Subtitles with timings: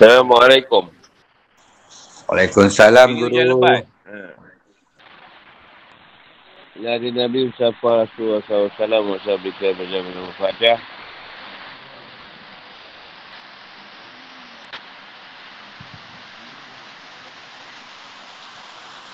[0.00, 0.88] Assalamualaikum.
[2.24, 3.36] Waalaikumsalam guru.
[3.60, 3.84] Ha.
[6.80, 10.80] Nabi Nabi Mustafa Rasulullah SAW Masa berita macam minum Fatihah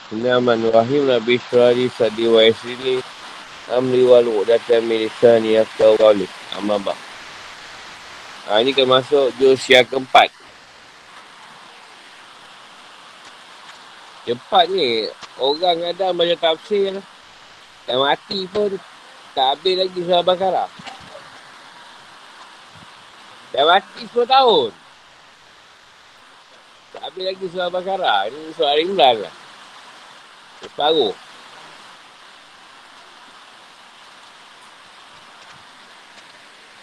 [0.07, 3.03] Bismillahirrahmanirrahim Nabi Syurali Sadi wa Yasrini
[3.75, 6.95] Amri wal uqdatan milisani Yafkau qawli Amabak
[8.47, 10.46] ha, Ini kan masuk juz yang keempat
[14.27, 15.07] Cepat ni
[15.39, 16.99] Orang ada baca tafsir
[17.87, 18.75] Dah mati pun
[19.33, 20.67] Tak habis lagi surah Bakara
[23.55, 24.71] Dah mati 10 tahun
[26.91, 29.47] Tak habis lagi surah Bakara Ini surah Imran lah
[30.67, 31.15] Separuh.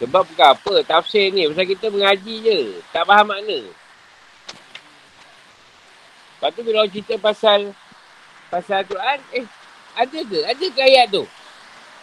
[0.02, 1.47] Sebab bukan apa, tafsir ni.
[1.47, 2.59] Pasal kita mengaji je.
[2.91, 3.59] Tak faham makna.
[6.43, 7.71] Lepas tu orang cerita pasal
[8.52, 9.47] pasal Al-Quran, eh,
[9.95, 10.39] ada ke?
[10.44, 11.23] Ada ke ayat tu?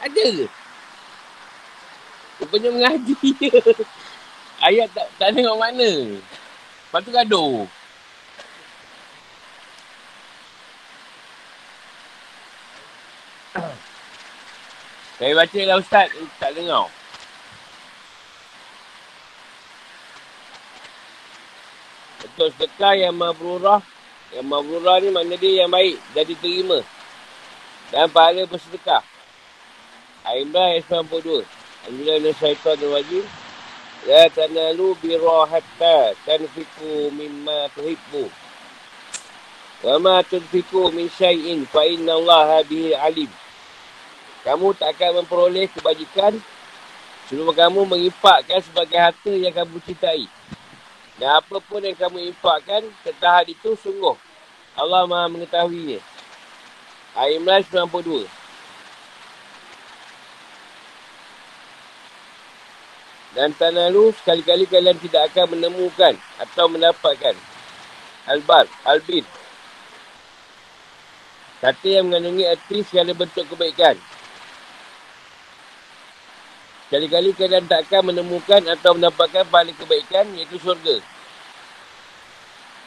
[0.00, 0.46] Ada ke?
[2.40, 3.52] Rupanya mengaji je.
[4.64, 6.16] Ayat tak, tak tengok mana.
[6.16, 7.68] Lepas tu gaduh.
[15.20, 16.08] Saya baca lah Ustaz,
[16.40, 16.88] tak dengar.
[22.24, 23.99] Betul sedekah yang mabrurah.
[24.30, 26.78] Yang mabrurah ni makna dia yang baik dan diterima.
[27.90, 29.02] Dan pahala bersedekah.
[30.22, 31.42] Ayat 92.
[31.86, 33.24] Alhamdulillah ina syaitan wajib.
[34.06, 38.30] La tanalu birra hatta tanfiku mimma tuhibbu.
[39.84, 43.28] Wa ma tunfiku min syai'in fa inna Allah bihi alim.
[44.46, 46.38] Kamu tak akan memperoleh kebajikan
[47.28, 50.39] sebelum kamu mengimpakkan sebagai harta yang kamu cintai.
[51.20, 54.16] Dan apa pun yang kamu impakkan tentang hal itu sungguh.
[54.72, 56.00] Allah maha mengetahuinya.
[57.12, 58.24] Al-Imran 92.
[63.36, 67.36] Dan tanah lu sekali-kali kalian tidak akan menemukan atau mendapatkan
[68.26, 69.22] Albar, Albin.
[71.60, 74.00] Kata yang mengandungi arti segala bentuk kebaikan.
[76.90, 80.98] Kali-kali kalian tak akan menemukan atau mendapatkan pahala kebaikan iaitu syurga.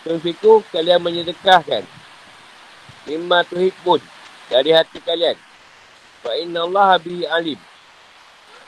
[0.04, 1.88] Tunfiku kalian menyedekahkan.
[3.08, 4.04] Mimma tuhibun
[4.52, 5.40] dari hati kalian.
[6.20, 7.60] Fa inna Allah bihi alim.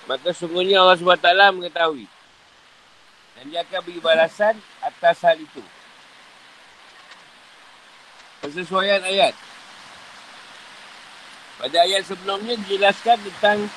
[0.07, 2.07] Maka sungguhnya Allah SWT mengetahui.
[3.35, 5.63] Dan dia akan beri balasan atas hal itu.
[8.39, 9.35] Persesuaian ayat.
[11.59, 13.67] Pada ayat sebelumnya dijelaskan tentang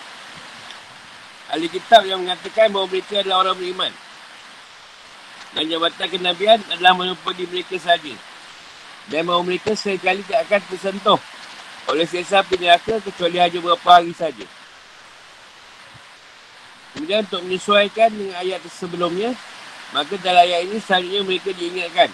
[1.48, 3.92] ahli kitab yang mengatakan bahawa mereka adalah orang beriman.
[5.56, 8.14] Dan jabatan kenabian adalah menempati mereka sahaja.
[9.08, 11.20] Dan bahawa mereka sekali tak akan tersentuh
[11.88, 14.44] oleh siksa api neraka kecuali hanya beberapa hari saja.
[16.92, 19.32] Kemudian untuk menyesuaikan dengan ayat sebelumnya,
[19.96, 22.12] maka dalam ayat ini seharusnya mereka diingatkan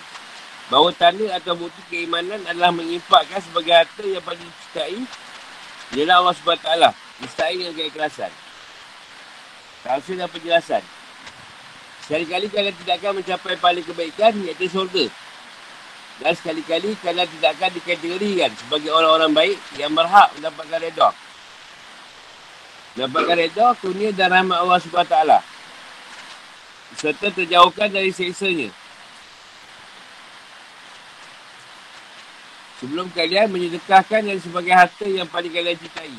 [0.70, 4.98] bahawa tanda atau bukti keimanan adalah mengimpakkan sebagai harta yang paling dicintai
[5.98, 6.70] ialah Allah SWT.
[7.14, 8.32] Disertai dengan keikhlasan.
[9.86, 10.82] Tafsir dan penjelasan.
[12.04, 15.08] Sekali-kali kalian tidak akan mencapai pahala kebaikan iaitu syurga.
[16.20, 21.08] Dan sekali-kali kalian tidak akan dikategorikan sebagai orang-orang baik yang berhak mendapatkan reda.
[22.94, 25.16] Mendapatkan reda, kurnia dan rahmat Allah SWT.
[27.00, 28.68] Serta terjauhkan dari seksanya.
[32.84, 36.14] Sebelum kalian menyedekahkan yang sebagai harta yang paling kalian cintai.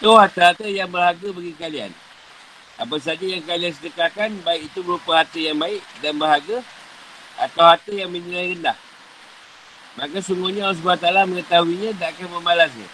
[0.00, 1.92] Iaitu harta-harta yang berharga bagi kalian.
[2.80, 6.64] Apa saja yang kalian sedekahkan, baik itu berupa harta yang baik dan berharga
[7.36, 8.80] atau harta yang bernilai rendah.
[10.00, 12.88] Maka sungguhnya Allah SWT mengetahuinya dan akan membalasnya.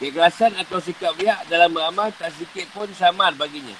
[0.00, 3.76] Keikhlasan atau sikap riak dalam beramal tak sedikit pun samar baginya.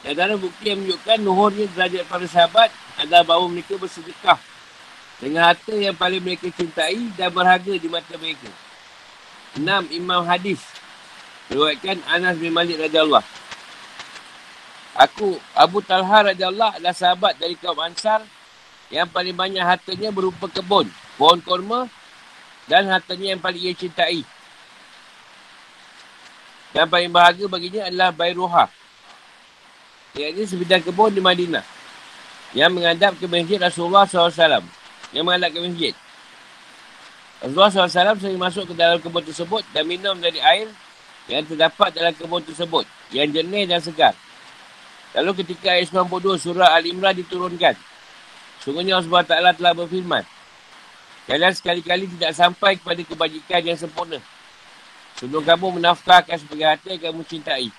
[0.00, 4.40] Dan dalam bukti yang menunjukkan nuhurnya derajat para sahabat adalah bahawa mereka bersedekah
[5.20, 8.48] dengan harta yang paling mereka cintai dan berharga di mata mereka.
[9.60, 10.64] Enam Imam Hadis
[11.52, 13.24] Riwayatkan Anas bin Malik Raja Allah.
[14.94, 18.24] Aku, Abu Talha Raja Allah adalah sahabat dari kaum Ansar
[18.88, 20.86] yang paling banyak hartanya berupa kebun,
[21.18, 21.90] pohon korma
[22.70, 24.22] dan hartanya yang paling ia cintai.
[26.74, 28.66] Dan paling bahagia baginya adalah Bayruha.
[30.14, 31.62] Iaitu sebidang kebun di Madinah.
[32.54, 34.62] Yang menghadap ke masjid Rasulullah SAW.
[35.14, 35.94] Yang menghadap ke masjid.
[37.42, 40.70] Rasulullah SAW sering masuk ke dalam kebun tersebut dan minum dari air
[41.28, 42.84] yang terdapat dalam kebun tersebut.
[43.14, 44.14] Yang jernih dan segar.
[45.14, 47.78] Lalu ketika ayat 92 surah Al-Imran diturunkan.
[48.60, 50.24] Sungguhnya Allah SWT telah berfirman.
[51.24, 54.20] Kalian sekali-kali tidak sampai kepada kebajikan yang sempurna.
[55.16, 57.70] Sebelum kamu menafkahkan sebagai harta yang kamu cintai.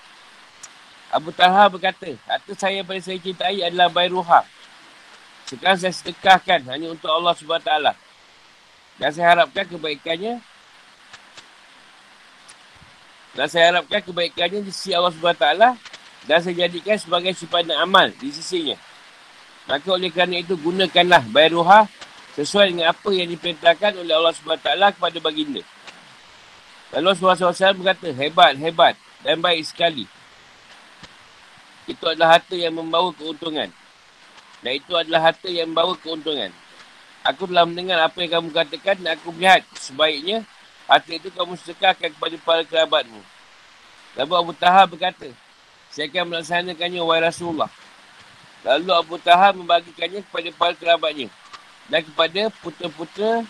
[1.12, 4.42] Abu Talha berkata, harta saya yang paling saya cintai adalah bayruha.
[5.46, 7.70] Sekarang saya sedekahkan hanya untuk Allah SWT.
[8.96, 10.42] Dan saya harapkan kebaikannya
[13.36, 15.46] dan saya harapkan kebaikannya di sisi Allah SWT
[16.24, 18.74] dan saya jadikan sebagai simpanan amal di sisinya.
[19.68, 21.84] Maka oleh kerana itu gunakanlah bayruha
[22.34, 25.62] sesuai dengan apa yang diperintahkan oleh Allah SWT kepada baginda.
[26.96, 30.08] Lalu SAW berkata, hebat, hebat dan baik sekali.
[31.84, 33.68] Itu adalah harta yang membawa keuntungan.
[34.64, 36.50] Dan itu adalah harta yang membawa keuntungan.
[37.26, 40.46] Aku telah mendengar apa yang kamu katakan dan aku melihat sebaiknya
[40.86, 43.20] harta itu kamu sedekahkan kepada para kerabatmu.
[44.16, 45.28] Lalu Abu Taha berkata,
[45.92, 47.70] saya akan melaksanakannya wahai Rasulullah.
[48.64, 51.28] Lalu Abu Taha membagikannya kepada para kerabatnya
[51.86, 53.46] dan kepada putra-putra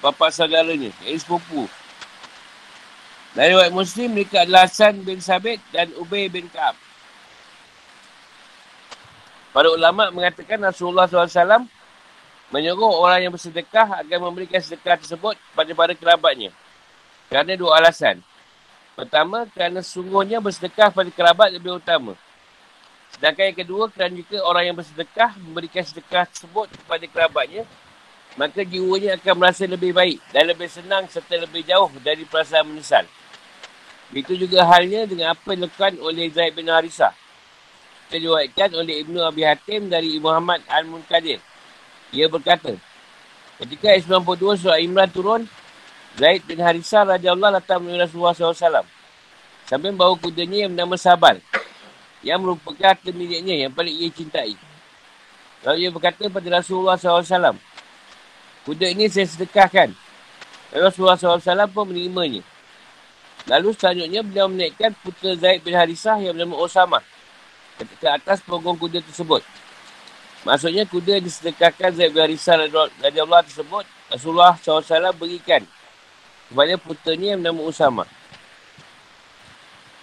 [0.00, 1.68] bapa saudaranya, iaitu sepupu.
[3.36, 6.72] Dari riwayat Muslim, mereka adalah Hasan bin Sabit dan Ubay bin Ka'ab.
[9.52, 11.68] Para ulama mengatakan Rasulullah SAW
[12.52, 16.52] menyuruh orang yang bersedekah agar memberikan sedekah tersebut kepada para kerabatnya.
[17.26, 18.22] Kerana dua alasan.
[18.96, 22.16] Pertama, kerana sungguhnya bersedekah pada kerabat lebih utama.
[23.12, 27.62] Sedangkan yang kedua, kerana jika orang yang bersedekah memberikan sedekah tersebut kepada kerabatnya,
[28.36, 33.08] maka jiwanya akan merasa lebih baik dan lebih senang serta lebih jauh dari perasaan menyesal.
[34.12, 37.10] Itu juga halnya dengan apa yang dilakukan oleh Zaid bin Harisah.
[38.12, 41.42] Diriwayatkan oleh Ibnu Abi Hatim dari Muhammad Al-Munkadir.
[42.14, 42.78] Ia berkata,
[43.58, 45.42] ketika ayat 92 surah Imran turun,
[46.16, 48.88] Zaid bin Harisah radhiyallahu datang menemui Rasulullah SAW.
[49.68, 51.44] Sambil bawa kudanya yang bernama Sabal.
[52.24, 54.56] Yang merupakan harta miliknya yang paling ia cintai.
[55.60, 57.60] Lalu ia berkata pada Rasulullah SAW.
[58.64, 59.92] Kuda ini saya sedekahkan.
[60.72, 62.40] Rasulullah SAW pun menerimanya.
[63.46, 66.98] Lalu selanjutnya beliau menaikkan putera Zaid bin Harisah yang bernama Osama
[67.76, 69.44] ketika atas punggung kuda tersebut.
[70.48, 72.56] Maksudnya kuda yang disedekahkan Zaid bin Harisah
[73.04, 75.62] dari Allah tersebut Rasulullah SAW berikan
[76.48, 78.04] kepada puteranya yang bernama Osama.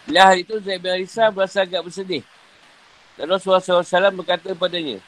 [0.04, 2.24] Bila hari itu Zaid bin Harisah berasa agak bersedih.
[3.16, 5.00] Dan Rasulullah SAW berkata kepadanya,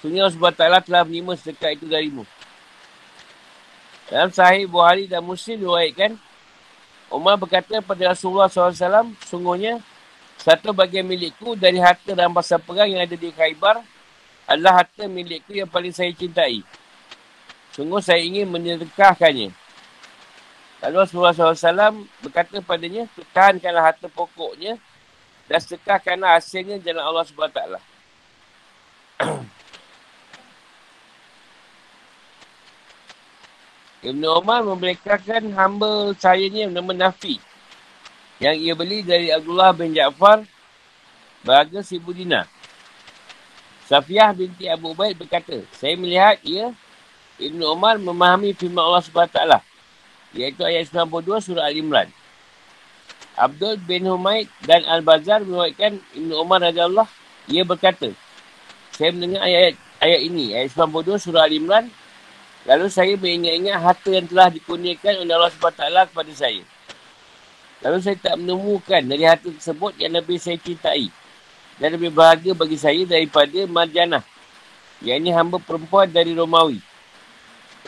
[0.00, 2.24] Sunnah Allah SWT telah menerima sedekah itu darimu.
[4.08, 6.16] Dalam sahih Buhari dan Muslim diwaikan,
[7.12, 9.82] Umar berkata pada Rasulullah SAW, sungguhnya
[10.40, 13.84] satu bagian milikku dari harta rampasan perang yang ada di Khaybar
[14.48, 16.64] adalah harta milikku yang paling saya cintai.
[17.76, 19.59] Sungguh saya ingin menyedekahkannya.
[20.80, 23.04] Lalu Rasulullah SAW berkata padanya,
[23.36, 24.80] tahankanlah harta pokoknya
[25.44, 27.60] dan sedekahkanlah hasilnya jalan Allah SWT.
[34.00, 37.36] Ibn Umar memberitakan hamba saya ni yang nama Nafi.
[38.40, 40.48] Yang ia beli dari Abdullah bin Ja'far
[41.44, 42.48] berharga seribu dinar.
[43.84, 46.72] Safiyah binti Abu Ubaid berkata, saya melihat ia
[47.36, 49.69] Ibn Umar memahami firman Allah SWT.
[50.36, 52.08] Iaitu ayat 92 surah Al-Imran.
[53.34, 57.08] Abdul bin Humaid dan Al-Bazar menuatkan Ibn Umar Raja Allah.
[57.50, 58.12] Ia berkata,
[58.94, 61.90] saya mendengar ayat ayat ini, ayat 92 surah Al-Imran
[62.68, 66.62] Lalu saya mengingat-ingat harta yang telah dikurniakan oleh Allah SWT kepada saya.
[67.80, 71.08] Lalu saya tak menemukan dari harta tersebut yang lebih saya cintai.
[71.80, 74.20] Dan lebih berharga bagi saya daripada Marjanah.
[75.00, 76.76] Yang ini hamba perempuan dari Romawi.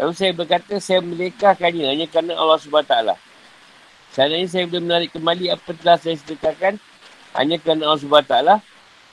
[0.00, 2.94] Lalu saya berkata saya melekahkannya hanya kerana Allah SWT.
[4.12, 6.80] Seandainya saya boleh menarik kembali apa telah saya sedekahkan
[7.36, 8.36] hanya kerana Allah SWT.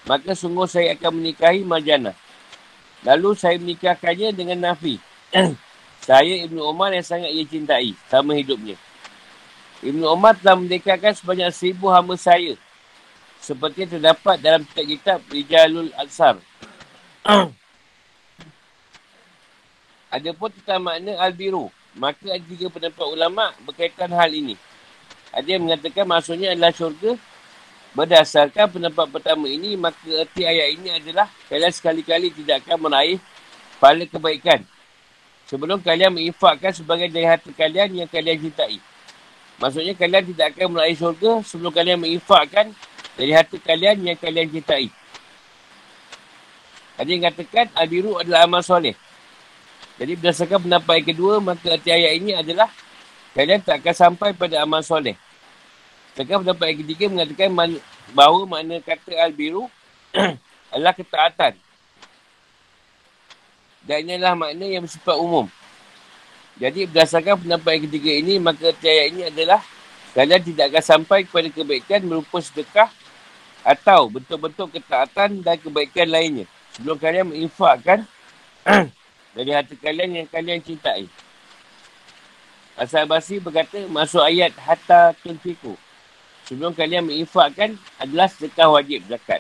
[0.07, 2.15] Maka sungguh saya akan menikahi Marjanah.
[3.03, 4.99] Lalu saya menikahkannya dengan Nafi.
[6.07, 8.79] saya Ibnu Umar yang sangat ia cintai sama hidupnya.
[9.83, 12.55] Ibnu Umar telah mendekatkan sebanyak seribu hamba saya.
[13.39, 16.39] Seperti terdapat dalam kitab-kitab Rijalul Ansar.
[20.09, 21.69] ada pun tentang makna Al-Biru.
[21.97, 24.57] Maka ada tiga pendapat ulama berkaitan hal ini.
[25.29, 27.13] Ada yang mengatakan maksudnya adalah syurga.
[27.89, 33.17] Berdasarkan pendapat pertama ini, maka erti ayat ini adalah kalian sekali-kali tidak akan meraih
[33.81, 34.61] pahala kebaikan
[35.49, 38.77] sebelum kalian menginfakkan sebagai dari harta kalian yang kalian cintai.
[39.57, 42.69] Maksudnya kalian tidak akan meraih syurga sebelum kalian menginfakkan
[43.17, 44.93] dari harta kalian yang kalian cintai.
[47.01, 48.93] Ada yang katakan Abiru adalah amal soleh.
[49.99, 52.71] Jadi berdasarkan pendapat yang kedua, maka arti ayat ini adalah
[53.35, 55.19] kalian tak akan sampai pada amal soleh.
[56.15, 57.69] Sedangkan pendapat yang ketiga mengatakan man,
[58.15, 59.67] bahawa makna kata Al-Biru
[60.71, 61.53] adalah ketaatan.
[63.83, 65.51] Dan inilah makna yang bersifat umum.
[66.55, 69.59] Jadi berdasarkan pendapat yang ketiga ini, maka ayat ini adalah
[70.15, 72.89] kalian tidak akan sampai kepada kebaikan berupa sedekah
[73.67, 76.47] atau bentuk-bentuk ketaatan dan kebaikan lainnya.
[76.75, 78.07] Sebelum kalian menginfakkan
[79.39, 81.07] dari hati kalian yang kalian cintai.
[82.75, 85.79] Asal Basri berkata, masuk ayat hatta tunfiku.
[86.43, 89.39] Sebelum kalian menginfakkan adalah sedekah wajib zakat.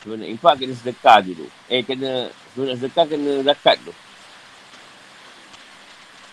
[0.00, 1.46] Sebelum nak infak, kena sedekah dulu.
[1.72, 3.92] Eh, kena, sebelum nak sedekah, kena zakat tu.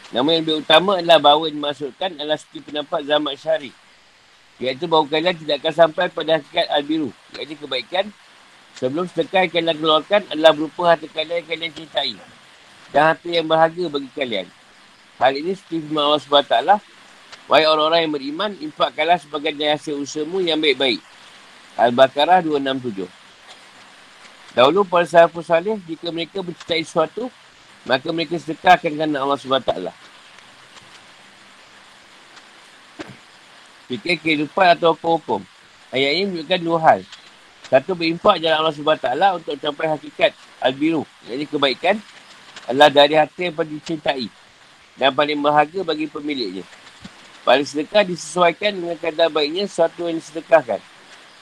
[0.09, 3.71] Nama yang lebih utama adalah bahawa yang dimaksudkan adalah seperti pendapat zaman syari.
[4.57, 7.13] Iaitu bahawa kalian tidak akan sampai pada hakikat al-biru.
[7.38, 8.09] Iaitu kebaikan.
[8.79, 12.15] Sebelum sedekah yang kalian keluarkan adalah berupa harta kalian yang kalian cintai.
[12.95, 14.48] Dan harta yang berharga bagi kalian.
[15.19, 16.55] Hal ini firman Allah SWT.
[17.51, 21.03] Wahai orang-orang yang beriman, infakkanlah sebagai hasil usahamu yang baik-baik.
[21.75, 23.03] Al-Baqarah 267.
[24.55, 27.27] Dahulu para sahabat salih, jika mereka mencintai sesuatu,
[27.83, 29.71] maka mereka sedekahkan kerana Allah SWT.
[33.91, 35.43] Fikir kehidupan atau hukum-hukum.
[35.91, 37.00] Ayat ini menunjukkan dua hal.
[37.69, 39.07] Satu berimpak jalan Allah SWT
[39.38, 41.05] untuk mencapai hakikat al-biru.
[41.29, 41.95] Jadi kebaikan
[42.65, 44.25] adalah dari hati yang paling dicintai
[44.97, 46.65] dan paling berharga bagi pemiliknya.
[47.45, 50.81] Paling sedekah disesuaikan dengan kadar baiknya sesuatu yang disedekahkan.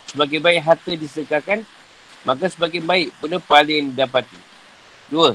[0.08, 1.64] Sebagai baik harta disedekahkan,
[2.28, 4.40] maka sebagai baik pun paling didapati.
[5.08, 5.32] Dua,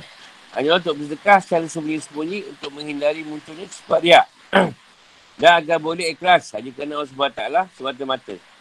[0.53, 4.27] hanya untuk bersedekah secara sembunyi-sembunyi untuk menghindari munculnya sifat riak.
[5.41, 8.52] Dan agar boleh ikhlas hanya kerana Allah SWT semata-mata.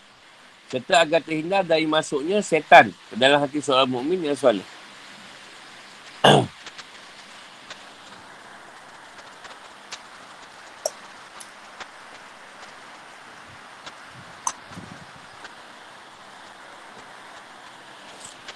[0.71, 4.63] Serta agar terhindar dari masuknya setan ke dalam hati seorang mukmin yang soleh.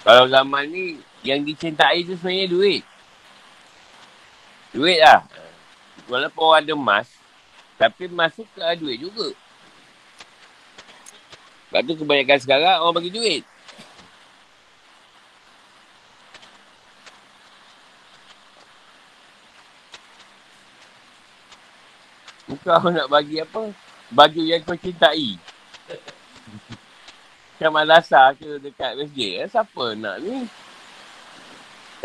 [0.08, 2.84] Kalau zaman ni, yang dicintai tu sebenarnya duit.
[4.72, 5.28] Duit lah.
[6.08, 7.12] Walaupun orang ada emas,
[7.76, 9.36] tapi emas tu ke duit juga.
[11.70, 13.44] Sebab tu kebanyakan sekarang orang bagi duit.
[22.66, 23.74] Kau nak bagi apa?
[24.10, 25.38] Baju yang kau cintai.
[27.56, 29.42] Macam malasah ke dekat masjid.
[29.42, 30.46] Eh, siapa nak ni?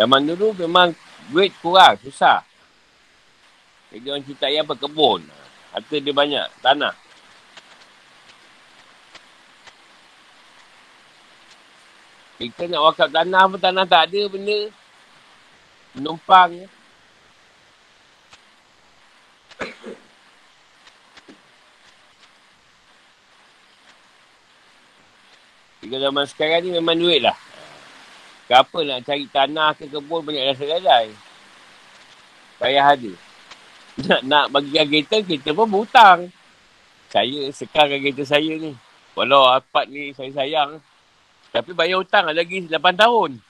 [0.00, 0.96] Zaman dulu memang
[1.28, 2.40] duit kurang, susah.
[3.90, 5.26] Jadi orang cerita yang berkebun.
[5.74, 6.94] Harta dia banyak, tanah.
[12.40, 14.72] Kita nak wakaf tanah pun tanah tak ada benda.
[15.92, 16.64] Menumpang.
[25.84, 27.36] Jika zaman sekarang ni memang duit lah.
[28.48, 31.12] Kenapa nak cari tanah ke kebun banyak rasa gadai.
[32.56, 33.12] Payah ada.
[34.00, 36.32] Nak, nak bagikan kereta, kereta pun berhutang.
[37.12, 38.72] Saya sekarang kereta saya ni.
[39.12, 40.80] Walau apat ni saya sayang.
[41.50, 43.30] Tapi bayar hutang lagi 8 tahun.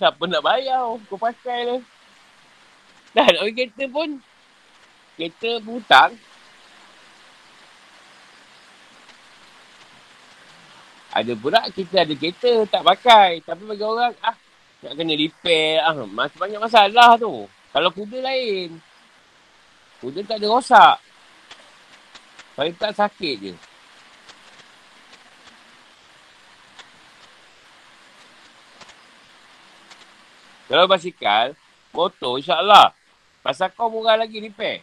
[0.00, 0.98] Siapa nak bayar?
[1.06, 1.80] Kau pakai lah.
[3.14, 4.18] Dah nak bagi kereta pun.
[5.14, 6.12] Kereta berhutang.
[11.14, 13.38] Ada pula kita ada kereta tak pakai.
[13.46, 14.34] Tapi bagi orang, ah,
[14.82, 15.78] nak kena repair.
[15.84, 17.46] Ah, masih banyak masalah tu.
[17.70, 18.82] Kalau kuda lain.
[20.02, 20.98] Kuda tak ada rosak.
[22.58, 23.54] Paling tak sakit je.
[30.68, 31.52] Kalau basikal,
[31.92, 32.96] motor insyaAllah.
[33.44, 34.80] Pasal kau murah lagi repair.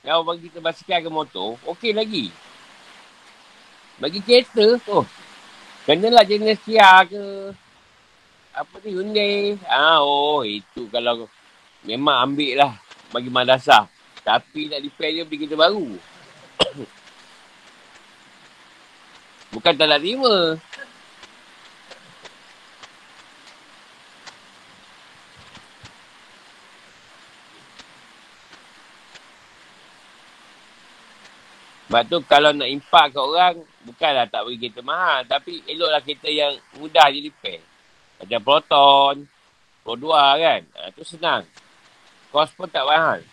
[0.00, 2.32] Kalau bagi kita basikal ke motor, okey lagi.
[4.00, 5.04] Bagi kereta, oh,
[5.88, 7.48] Kenalah jenis Kia ke.
[8.52, 9.56] Apa ni Hyundai.
[9.64, 11.24] Ah, oh itu kalau
[11.80, 12.76] memang ambil lah
[13.08, 13.88] bagi madrasah.
[14.20, 15.88] Tapi nak repair dia beli kereta baru.
[19.56, 20.60] Bukan tak nak terima.
[31.88, 35.24] Sebab tu kalau nak impak kat orang, bukanlah tak bagi kereta mahal.
[35.24, 37.64] Tapi eloklah kereta yang mudah di repair.
[38.20, 39.14] Macam Proton,
[39.80, 40.12] Pro 2
[40.44, 40.60] kan.
[40.76, 41.48] Ha, tu senang.
[42.28, 43.24] Kos pun tak mahal.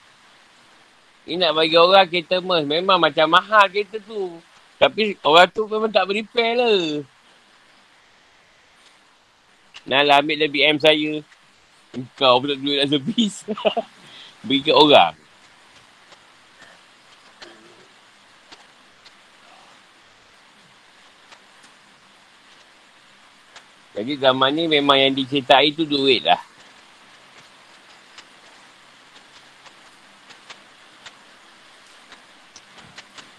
[1.28, 2.64] Ini nak bagi orang kereta mes.
[2.64, 4.40] Memang macam mahal kereta tu.
[4.80, 7.04] Tapi orang tu memang tak repair lah.
[9.84, 11.20] Nah lah ambil lebih M saya.
[12.16, 13.44] Kau pula duit nak servis.
[14.48, 15.25] Bagi ke orang.
[23.96, 26.40] Jadi zaman ni memang yang dicertai tu duit lah.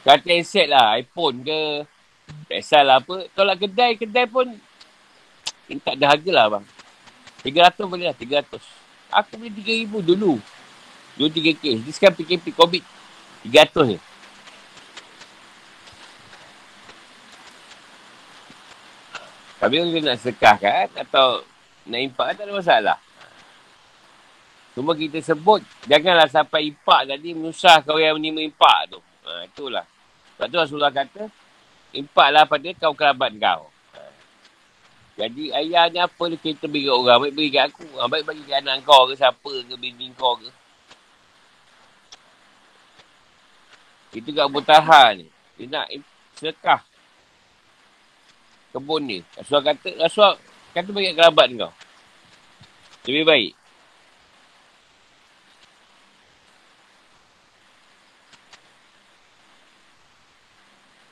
[0.06, 0.96] Kata aset lah.
[0.96, 1.84] iPhone ke.
[2.48, 3.26] Tak lah apa.
[3.34, 4.46] Kalau kedai, kedai pun
[5.66, 6.64] ini tak ada harga lah bang.
[7.42, 8.16] 300 boleh lah.
[8.16, 8.62] 300.
[9.10, 10.38] Aku beli 3,000 dulu.
[11.18, 11.82] Dulu 3K.
[11.82, 12.84] Ini sekarang PKP COVID.
[13.50, 14.05] 300 je.
[19.66, 21.42] Tapi kalau nak sekah kan atau
[21.90, 22.98] nak impak tak ada masalah.
[24.78, 25.58] Cuma kita sebut,
[25.90, 29.02] janganlah sampai impak tadi menyusahkan orang yang menerima impak tu.
[29.26, 29.82] Ha, itulah.
[30.38, 31.26] Sebab tu Rasulullah kata,
[31.98, 33.66] impaklah pada kau kerabat kau.
[33.98, 34.00] Ha.
[35.18, 37.90] Jadi ayah ni apa dia kita beri orang, baik beri kat aku.
[37.98, 40.50] Ha, baik bagi kat anak kau ke, siapa ke, bini kau ke.
[44.14, 45.26] Itu kat Butaha ni.
[45.58, 45.90] Dia nak
[46.38, 46.86] sekah
[48.76, 49.18] kebun ni.
[49.40, 50.36] Rasulullah kata, Rasulullah
[50.76, 51.72] kata bagi kerabat kau.
[53.08, 53.52] Lebih baik.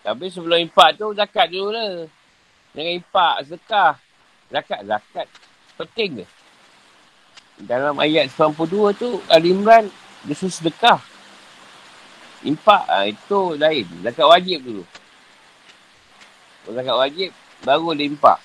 [0.04, 2.04] Tapi sebelum impak tu, zakat dulu lah.
[2.76, 3.96] Jangan impak, zakah.
[4.52, 5.26] Zakat, zakat.
[5.80, 6.26] Penting ke?
[7.64, 9.88] Dalam ayat 92 tu, Al-Imran,
[10.28, 11.00] dia suruh sedekah.
[12.44, 13.88] Impak, ha, itu lain.
[14.04, 14.84] Zakat wajib dulu.
[16.68, 17.30] Zakat wajib,
[17.64, 18.38] baru dia impak.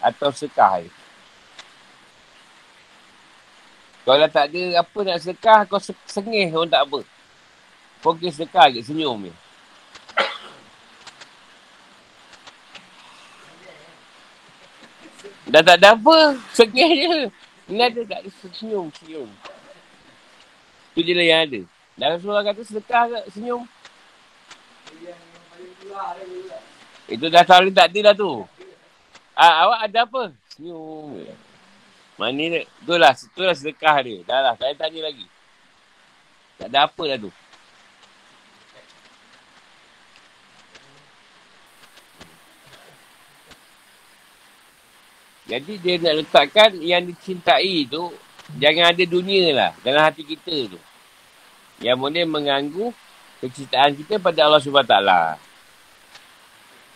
[0.00, 0.84] Atau sekah.
[4.04, 7.00] Kalau tak ada apa nak sekah, kau sengih pun tak apa.
[8.00, 9.34] Fokus sekah je, senyum je.
[15.50, 16.38] Dah tak ada apa.
[16.54, 17.16] Sengih je.
[17.70, 19.28] Ini ada tak ada senyum, senyum.
[20.96, 21.60] Itu je lah yang ada.
[21.94, 23.62] Dan Rasulullah kata sedekah ke senyum.
[27.10, 28.46] Itu dah tahu tak ada dah tu.
[29.34, 30.22] Ah, awak ada apa?
[30.54, 31.26] Senyum.
[32.14, 32.62] Mana ni?
[32.84, 34.18] Itulah, itulah sedekah dia.
[34.22, 35.26] Dah lah, saya tanya lagi.
[36.60, 37.32] Tak ada apa dah tu.
[45.50, 48.14] Jadi dia nak letakkan yang dicintai tu
[48.54, 50.78] jangan ada dunia lah dalam hati kita tu.
[51.82, 52.94] Yang boleh mengganggu
[53.42, 55.49] kecintaan kita pada Allah SWT.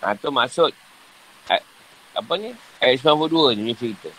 [0.04, 0.68] Ha, tu maksud
[2.14, 2.54] apa ni?
[2.78, 4.12] Ayat 92 ni cerita.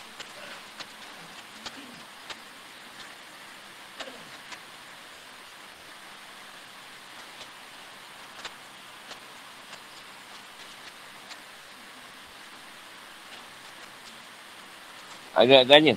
[15.36, 15.96] Agak tanya.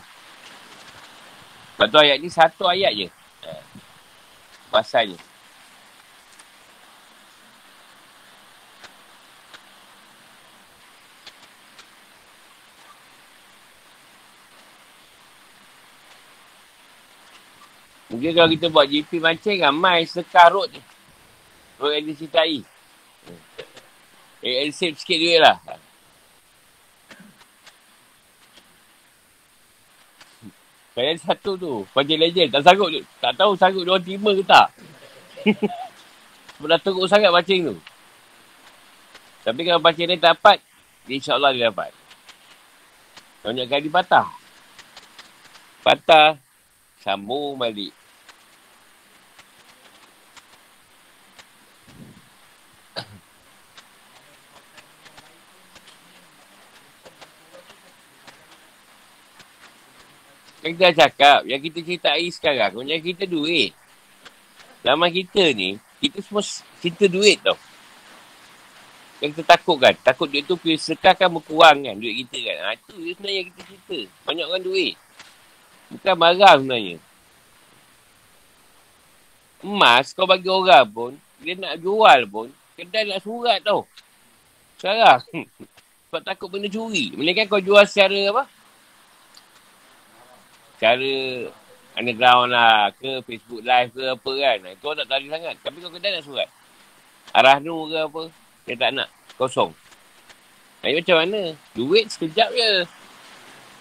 [1.79, 3.09] Lepas tu ayat ni satu ayat je.
[4.70, 5.27] Pasalnya.
[18.18, 20.83] Mungkin kalau kita buat GP mancing, ramai sekarut je.
[21.78, 22.66] Rot yang dicintai.
[24.42, 25.54] Eh, save sikit duit lah.
[30.98, 31.87] Saya satu tu.
[31.94, 32.50] Pancing legend.
[32.59, 32.90] Tak sanggup.
[33.22, 34.66] Tak tahu sanggup dia orang terima ke tak.
[36.59, 37.74] Sebab dah teruk sangat pancing tu.
[39.46, 40.59] Tapi kalau pancing tak dapat,
[41.07, 41.94] insyaAllah dia dapat.
[43.46, 44.26] Banyak kali patah.
[45.87, 46.35] Patah.
[46.98, 47.97] Sambung balik.
[60.68, 63.72] Kan kita cakap, yang kita cerita air sekarang, yang kita duit.
[64.85, 66.44] Lama kita ni, kita semua
[66.85, 67.57] cinta duit tau.
[69.24, 72.57] Yang kita takut kan, takut duit tu sekarang berkurang kan, duit kita kan.
[72.61, 73.98] Ha, itu sebenarnya kita cerita.
[74.28, 74.94] Banyak orang duit.
[75.88, 76.96] Bukan marah sebenarnya.
[79.64, 83.88] Emas, kau bagi orang pun, dia nak jual pun, kedai nak surat tau.
[84.76, 85.24] Sekarang.
[86.12, 87.16] Sebab takut benda curi.
[87.16, 88.57] Melainkan kau jual secara apa?
[90.78, 91.14] Cara
[91.98, 94.56] underground lah ke Facebook live ke apa kan.
[94.70, 95.54] Itu orang tak tahu sangat.
[95.60, 96.48] Tapi kau kedai nak surat.
[97.34, 98.22] Arah nu ke apa.
[98.64, 99.08] Dia tak nak.
[99.34, 99.74] Kosong.
[100.82, 101.40] Ini macam mana?
[101.74, 102.70] Duit sekejap je.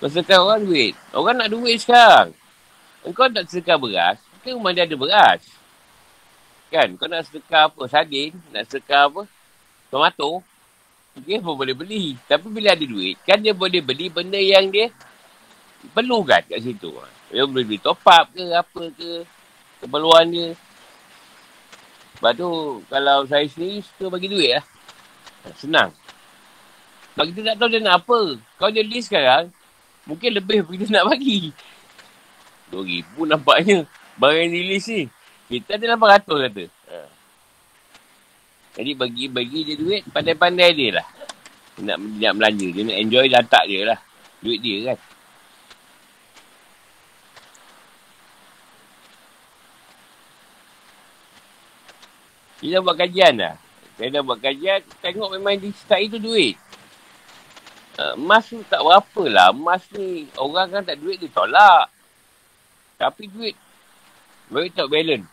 [0.02, 0.94] Masakan orang duit.
[1.14, 2.34] Orang nak duit sekarang.
[3.14, 4.18] Kau tak sedekah beras.
[4.38, 5.42] Mungkin rumah dia ada beras.
[6.74, 6.98] Kan?
[6.98, 7.82] Kau nak sedekah apa?
[7.86, 8.34] Sardin.
[8.50, 9.22] Nak sedekah apa?
[9.94, 10.42] Tomato.
[11.18, 12.06] Mungkin pun boleh beli.
[12.26, 13.18] Tapi bila ada duit.
[13.26, 14.90] Kan dia boleh beli benda yang dia
[15.94, 16.90] perlu kan kat situ.
[17.30, 19.10] Dia boleh beli top up ke apa ke
[19.84, 20.50] keperluan dia.
[22.18, 22.50] Lepas tu
[22.90, 24.66] kalau saya sendiri suka bagi duit lah.
[25.54, 25.94] Senang.
[27.14, 28.20] Sebab kita tak tahu dia nak apa.
[28.58, 29.50] Kalau dia list sekarang,
[30.06, 31.54] mungkin lebih kita nak bagi.
[32.68, 33.78] RM2,000 nampaknya
[34.20, 35.04] barang yang di list ni.
[35.48, 36.64] Kita ada RM800 kata.
[36.92, 36.98] Ha.
[38.78, 41.08] Jadi bagi-bagi dia duit, pandai-pandai dia lah.
[41.82, 42.68] Nak, nak belanja.
[42.68, 44.00] Dia nak enjoy, letak dia lah.
[44.44, 44.98] Duit dia kan.
[52.58, 53.56] Kita dah buat kajian dah.
[53.98, 56.56] Saya dah buat kajian, tengok memang di start itu duit.
[57.98, 59.50] Uh, emas tu tak berapa lah.
[59.54, 61.90] Emas ni, orang kan tak duit dia tolak.
[62.98, 63.58] Tapi duit,
[64.50, 65.26] duit tak balance.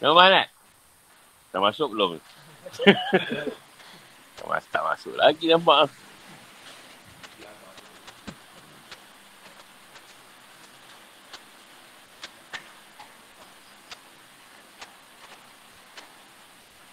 [0.00, 0.48] Nampak tak?
[1.52, 2.10] Tak masuk belum?
[4.72, 5.88] tak masuk lagi nampak.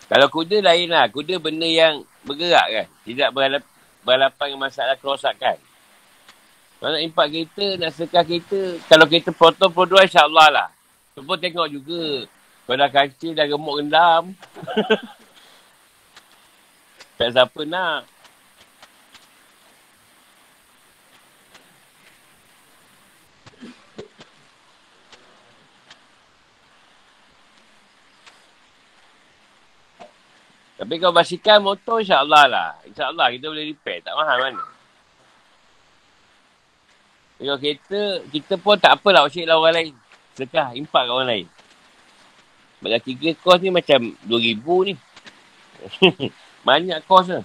[0.09, 1.05] Kalau kuda lain lah.
[1.13, 2.87] Kuda benda yang bergerak kan.
[3.05, 3.63] Tidak berhalap,
[4.01, 5.57] berhadapan dengan masalah kerosakan.
[6.79, 8.81] Kalau nak impak kereta, nak sekar kereta.
[8.89, 10.67] Kalau kereta proton pro dua, insyaAllah lah.
[11.13, 12.25] Pun tengok juga.
[12.65, 14.23] Kalau dah kancil, dah gemuk gendam.
[17.19, 18.07] tak siapa nak.
[30.79, 32.69] Tapi kalau basikal motor insyaAllah lah.
[32.87, 33.99] InsyaAllah kita boleh repair.
[33.99, 34.63] Tak mahal mana.
[37.39, 39.95] Kalau kereta, kita pun tak apalah usik lah orang lain.
[40.35, 41.47] Sedekah, impak kat orang lain.
[42.79, 44.93] Sebab tiga kos ni macam RM2,000 ni.
[46.67, 47.43] Banyak kos lah.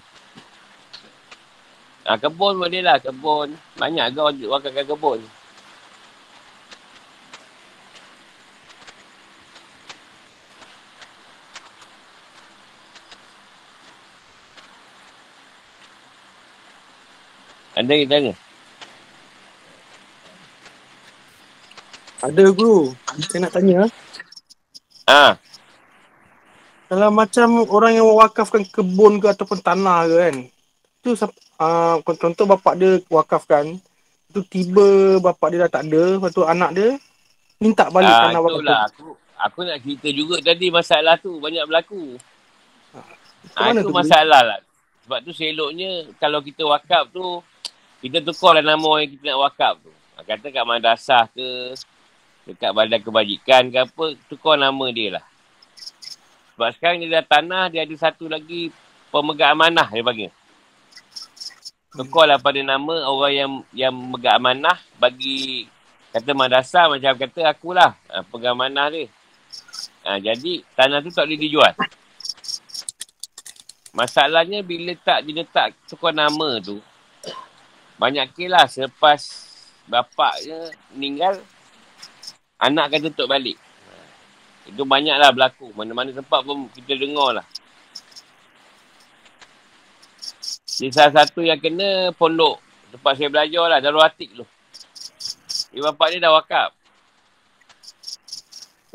[2.07, 3.51] Ha, kebun boleh lah, kebun.
[3.75, 5.19] Banyak kau wakilkan kebun.
[17.85, 18.33] Anda yang tanya.
[22.25, 22.97] Ada guru.
[23.29, 23.85] Saya nak tanya.
[25.05, 25.37] Ah,
[26.89, 30.37] Kalau macam orang yang wakafkan kebun ke ataupun tanah ke kan.
[31.05, 31.13] Tu
[31.61, 33.77] uh, contoh bapak dia wakafkan.
[34.33, 36.17] Tu tiba bapak dia dah tak ada.
[36.17, 36.97] Lepas tu anak dia
[37.61, 38.57] minta balik ah tanah wakaf.
[38.57, 38.81] itulah.
[38.89, 41.37] Aku, aku nak cerita juga tadi masalah tu.
[41.37, 42.17] Banyak berlaku.
[43.53, 44.59] Ah, mana itu tu, masalah lah.
[45.05, 47.45] Sebab tu seloknya kalau kita wakaf tu,
[48.05, 49.89] kita tukarlah nama orang yang kita nak wakaf tu.
[50.13, 51.73] Ah, Kata kat madrasah ke,
[52.45, 55.25] dekat badan kebajikan ke apa, tukar nama dia lah.
[56.53, 58.69] Sebab sekarang dia dah tanah, dia ada satu lagi
[59.09, 60.31] pemegang amanah dia panggil.
[61.97, 65.65] Tukarlah pada nama orang yang yang memegang amanah bagi
[66.13, 69.09] kata madrasah macam kata akulah ha, pegang amanah dia.
[70.05, 71.73] Ha, jadi tanah tu tak boleh dijual.
[73.97, 76.85] Masalahnya bila tak diletak tukar nama tu,
[78.01, 79.21] banyak kes lah selepas
[79.87, 81.39] bapaknya meninggal,
[82.59, 83.61] anak kata tutup balik.
[84.65, 85.69] Itu banyaklah berlaku.
[85.77, 87.47] Mana-mana tempat pun kita dengar lah.
[90.65, 92.59] Di salah satu yang kena pondok.
[92.91, 93.79] Tempat saya belajar lah.
[93.85, 94.45] Darul Atik tu.
[95.71, 96.71] Dia bapak dia dah wakaf.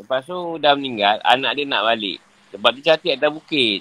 [0.02, 1.22] Lepas tu dah meninggal.
[1.22, 2.18] Anak dia nak balik.
[2.50, 3.80] Sebab dia cantik atas bukit.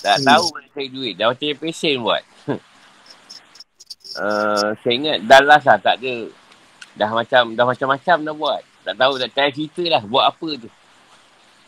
[0.00, 0.26] Tak Hmm.
[0.26, 1.14] tahu mana cari duit.
[1.20, 2.22] Dah macam pesen buat.
[4.20, 6.28] Uh, saya ingat Dallas lah tak ada.
[6.94, 8.60] Dah macam dah macam-macam dah buat.
[8.84, 10.68] Tak tahu tak tanya cerita lah buat apa tu.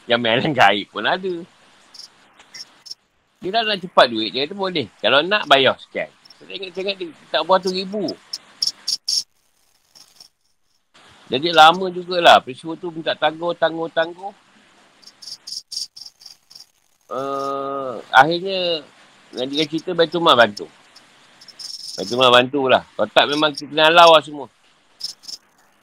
[0.04, 1.34] Yang mainan gaib pun ada.
[3.42, 4.86] Dia dah nak cepat duit, dia kata boleh.
[5.02, 6.06] Kalau nak bayar sekian.
[6.38, 8.06] Saya ingat, saya ingat dia tak buat tu ribu.
[11.26, 12.38] Jadi lama jugalah.
[12.44, 14.32] Peristiwa tu minta tangguh, tangguh, tangguh.
[17.08, 18.84] Uh, akhirnya,
[19.32, 20.68] dengan dia cerita Baitul Mal bantu.
[21.92, 22.82] Baitul Mal bantulah.
[22.96, 24.48] Kalau tak memang kita kena halau lah semua.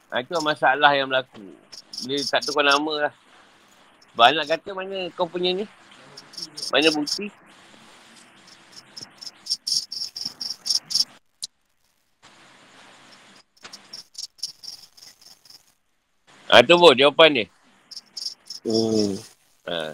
[0.10, 1.54] Ha, itu masalah yang berlaku.
[2.10, 3.14] Dia tak tukar nama lah.
[4.20, 5.70] Anak kata mana kau punya ni?
[6.74, 7.30] Mana bukti?
[16.50, 17.46] Ha, tu pun jawapan dia.
[18.66, 19.14] Hmm.
[19.70, 19.94] Ha.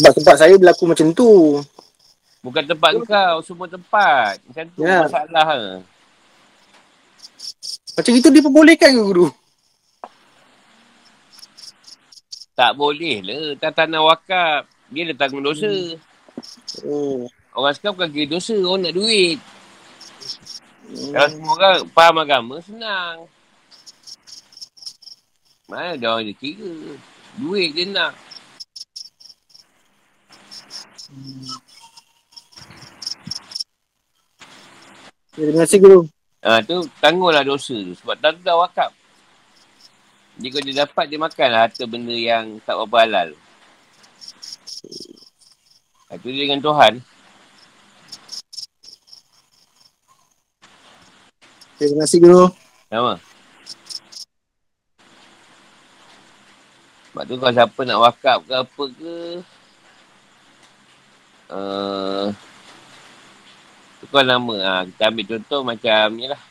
[0.00, 1.60] Sebab tempat saya berlaku macam tu.
[2.42, 4.34] Bukan tempat kau, semua tempat.
[4.50, 5.06] Macam tu Ya.
[5.06, 5.78] masalah.
[7.94, 9.28] Macam itu diperbolehkan ke guru?
[12.58, 13.54] Tak boleh lah.
[13.62, 14.66] Tak tanah wakaf.
[14.90, 15.70] Dia dah tanggung dosa.
[16.82, 17.30] Oh.
[17.54, 18.58] Orang sekarang bukan kira dosa.
[18.58, 19.38] Orang nak duit.
[20.90, 21.12] Hmm.
[21.14, 23.16] Kalau semua orang faham agama, senang.
[25.70, 26.74] Mana ada orang dia kira.
[27.38, 28.12] Duit dia nak.
[35.32, 36.00] Terima kasih guru.
[36.44, 37.96] Ha, tu tangguhlah dosa tu.
[37.96, 38.92] Sebab tak tu dah wakaf.
[40.36, 43.28] Jadi kalau dia dapat, dia makan lah harta benda yang tak berapa halal.
[46.12, 46.92] Itu dia dengan Tuhan.
[51.80, 52.44] Terima kasih guru.
[52.92, 53.14] Sama.
[57.08, 59.16] Sebab tu kalau siapa nak wakaf ke apa ke.
[61.52, 62.32] Uh,
[64.12, 64.56] tukar nama.
[64.60, 66.42] Ha, kita ambil contoh macam ni lah.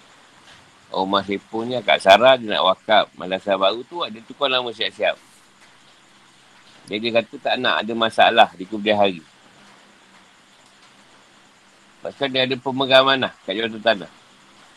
[0.90, 3.14] Rumah Sepul ni Kak Sarah dia nak wakaf.
[3.14, 5.14] Malasah baru tu ada tukar nama siap-siap.
[6.90, 9.22] Jadi dia kata tak nak ada masalah di kemudian hari.
[12.02, 14.12] Pasal dia ada pemegang manah kat jawatan tanah.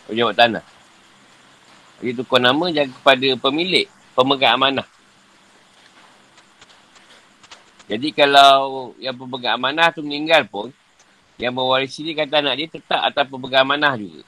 [0.05, 0.65] Pejabat tanah.
[2.05, 4.85] Jadi tukar nama jaga kepada pemilik pemegang amanah.
[7.89, 10.69] Jadi kalau yang pemegang amanah tu meninggal pun,
[11.39, 14.23] yang mewarisi dia kata anak dia tetap atas pemegang amanah juga.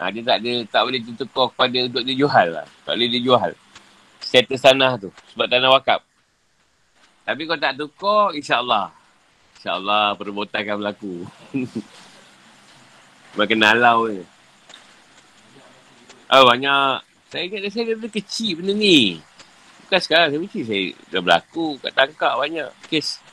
[0.00, 2.66] Ha, dia tak ada, tak boleh ditukar kepada untuk dia jual lah.
[2.82, 3.50] Tak boleh dia jual.
[4.18, 5.10] Status tanah tu.
[5.36, 6.00] Sebab tanah wakaf.
[7.24, 8.90] Tapi kalau tak tukar, insyaAllah.
[9.56, 11.14] InsyaAllah perbuatan akan berlaku.
[13.38, 14.24] Makin nalau je.
[16.28, 17.00] Oh, banyak.
[17.32, 19.18] Saya ingat saya daripada kecil benda ni.
[19.84, 23.24] Bukan sekarang saya mesti saya dah berlaku kat tangkap banyak kes.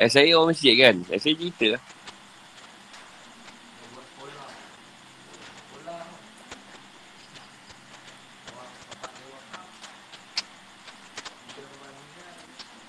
[0.00, 0.96] Eh, saya orang masjid kan.
[1.12, 1.82] Eh, saya cerita lah.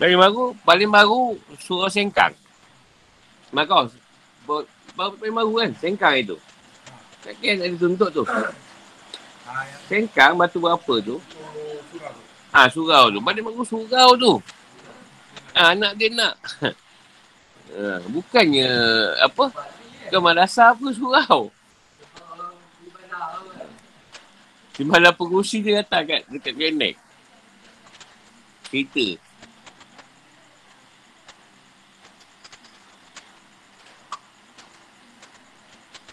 [0.01, 2.33] Paling baru, paling baru surau sengkang.
[3.53, 3.85] Maka
[4.97, 6.41] baru paling baru kan, sengkang itu.
[7.21, 8.25] Tak kira ada tuntut tu.
[9.85, 11.21] Sengkang batu berapa tu?
[12.49, 13.21] Ah ha, surau tu.
[13.21, 14.33] Paling baru surau tu.
[15.53, 16.33] Ha, anak dia nak.
[16.65, 18.73] ha, bukannya
[19.21, 19.53] apa?
[20.09, 21.53] Ke madrasah apa surau?
[24.73, 26.97] Di mana pengurusi dia datang kat dekat Genek.
[28.65, 29.29] Cerita.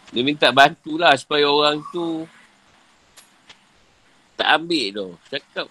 [0.08, 2.24] Dia minta bantulah supaya orang tu
[4.38, 5.08] tak ambil tu.
[5.28, 5.66] Cakap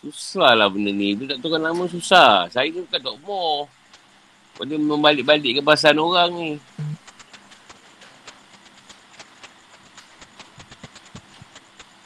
[0.00, 1.12] susah lah benda ni.
[1.18, 2.48] Dia tak tukar nama susah.
[2.48, 3.68] Saya tu bukan doktor.
[4.64, 6.50] Dia membalik-balik ke bahasan orang ni.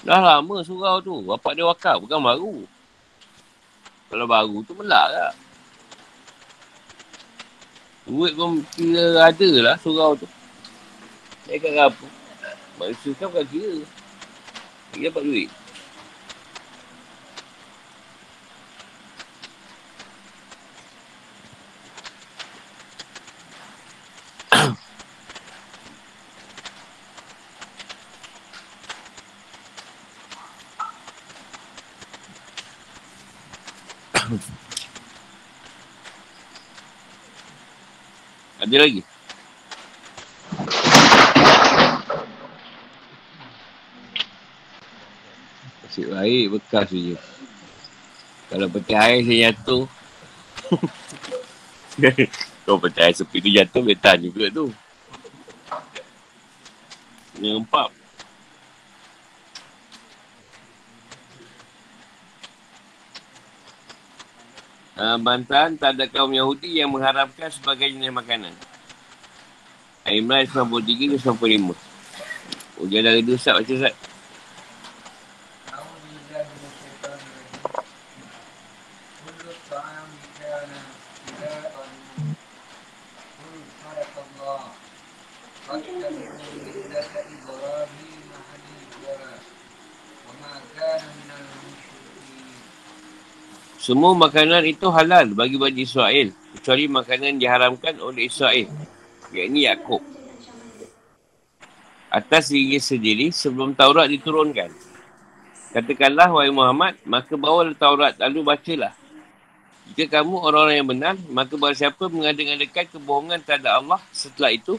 [0.02, 1.20] Dah lama surau tu.
[1.28, 2.00] Bapak dia wakaf.
[2.00, 2.56] Bukan baru.
[4.08, 5.34] Kalau baru tu melak tak.
[8.08, 10.24] Duit pun kira ada lah surau tu.
[11.48, 12.06] Saya kat apa?
[12.76, 13.80] Manusia kan bukan kira.
[14.92, 15.48] Dia dapat duit.
[38.60, 39.07] Ada lagi?
[46.18, 47.14] Baik bekas je.
[48.50, 49.86] Kalau peti air saya jatuh.
[52.66, 54.66] Kalau peti air sepi tu jatuh, boleh tahan juga tu.
[57.38, 57.94] Nyempap.
[64.98, 68.50] Uh, bantahan tak ada kaum Yahudi yang mengharapkan sebagai jenis makanan.
[70.02, 71.78] Imran 93 ke 95.
[72.82, 74.07] Ujian dari dosa baca Ustaz.
[93.88, 96.28] Semua makanan itu halal bagi Bani Israel.
[96.52, 98.68] Kecuali makanan diharamkan oleh Israel.
[99.32, 100.04] Iaitu Yaakob.
[102.12, 104.68] Atas diri sendiri sebelum Taurat diturunkan.
[105.72, 108.92] Katakanlah, wahai Muhammad, maka bawa Taurat lalu bacalah.
[109.96, 112.60] Jika kamu orang-orang yang benar, maka bahawa siapa mengadakan
[112.92, 114.76] kebohongan terhadap Allah setelah itu,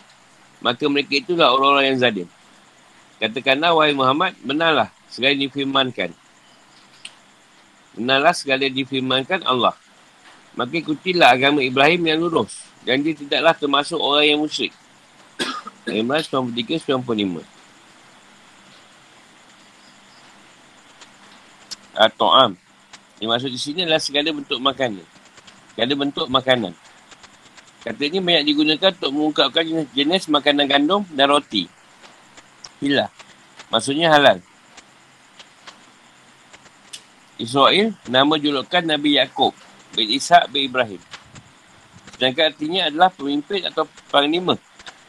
[0.61, 2.29] maka mereka itulah orang-orang yang zalim.
[3.17, 6.13] Katakanlah, wahai Muhammad, benarlah segala difirmankan.
[7.97, 9.73] Benarlah segala difirmankan Allah.
[10.57, 12.65] Maka ikutilah agama Ibrahim yang lurus.
[12.83, 14.73] Dan dia tidaklah termasuk orang yang musyrik.
[15.89, 17.41] Imran 93-95
[21.99, 22.55] At-To'am
[23.19, 25.05] Yang maksud di sini adalah segala bentuk makanan.
[25.75, 26.73] Segala bentuk makanan.
[27.79, 31.67] Katanya banyak digunakan untuk mengungkapkan jenis, jenis makanan gandum dan roti.
[32.79, 33.11] Hilah.
[33.71, 34.39] Maksudnya halal.
[37.39, 39.55] Israel, nama julukan Nabi Yaakob
[39.95, 40.99] bin Ishak bin Ibrahim.
[42.13, 44.59] Sedangkan artinya adalah pemimpin atau panglima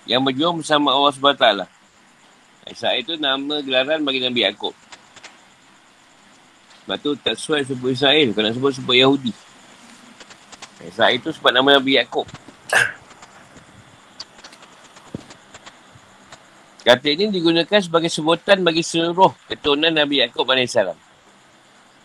[0.07, 1.47] yang berjuang bersama Allah SWT.
[2.71, 4.71] Ishak itu nama gelaran bagi Nabi Yaakob.
[6.87, 8.31] Sebab tu tak sesuai sebut Israel.
[8.31, 9.35] Kalau nak sebut, sebut Yahudi.
[10.87, 12.31] Ishak itu sebab nama Nabi Yaakob.
[16.81, 21.10] Kata ini digunakan sebagai sebutan bagi seluruh keturunan Nabi Yaakob AS.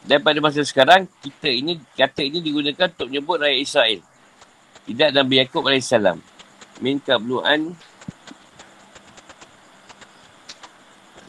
[0.06, 4.00] Dan pada masa sekarang, kita ini, kata ini digunakan untuk menyebut rakyat Israel.
[4.86, 5.90] Tidak Nabi Yaakob AS.
[6.78, 7.74] Min kablu'an.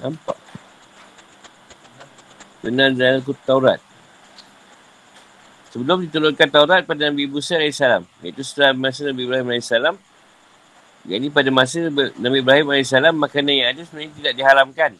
[0.04, 0.36] Nampak.
[2.60, 3.80] Benar dalam Taurat.
[5.72, 7.80] Sebelum diturunkan Taurat pada Nabi Musa AS.
[8.20, 9.72] Iaitu setelah masa Nabi Ibrahim AS.
[11.08, 11.88] Ini pada masa
[12.20, 14.92] Nabi Ibrahim AS, makanan yang ada sebenarnya tidak diharamkan.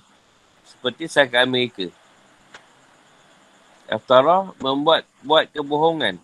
[0.65, 1.93] Seperti sahabat Amerika.
[3.87, 6.19] Aftarah membuat buat kebohongan.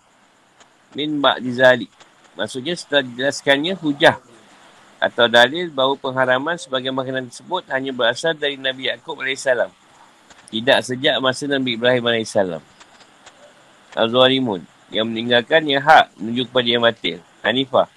[0.92, 1.90] Min ba'di zalik.
[2.34, 4.16] Maksudnya setelah dijelaskannya hujah
[5.02, 9.50] atau dalil bahawa pengharaman sebagai makanan tersebut hanya berasal dari Nabi Yaakob AS.
[10.52, 12.38] Tidak sejak masa Nabi Ibrahim AS.
[13.92, 14.62] Al-Zawarimun
[14.94, 17.18] yang meninggalkan yang hak menuju kepada yang batil.
[17.42, 17.88] Hanifah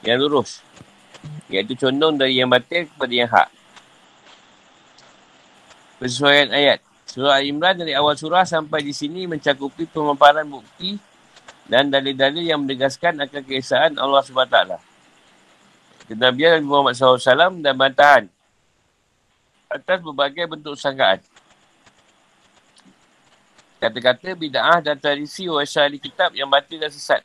[0.00, 0.64] yang lurus.
[1.52, 3.48] Iaitu condong dari yang batil kepada yang hak.
[6.00, 6.80] Persesuaian ayat.
[7.14, 10.98] Surah Al-Imran dari awal surah sampai di sini mencakupi pemaparan bukti
[11.70, 14.58] dan dalil-dalil yang menegaskan akan keesaan Allah SWT.
[16.10, 18.26] Kenabian Nabi Muhammad SAW dan bantahan
[19.70, 21.22] atas berbagai bentuk sangkaan.
[23.78, 27.22] Kata-kata bida'ah dan tradisi ahli kitab yang batil dan sesat.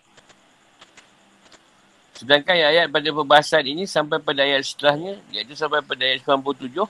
[2.14, 6.86] Sedangkan ayat pada pembahasan ini sampai pada ayat setelahnya, iaitu sampai pada ayat 97,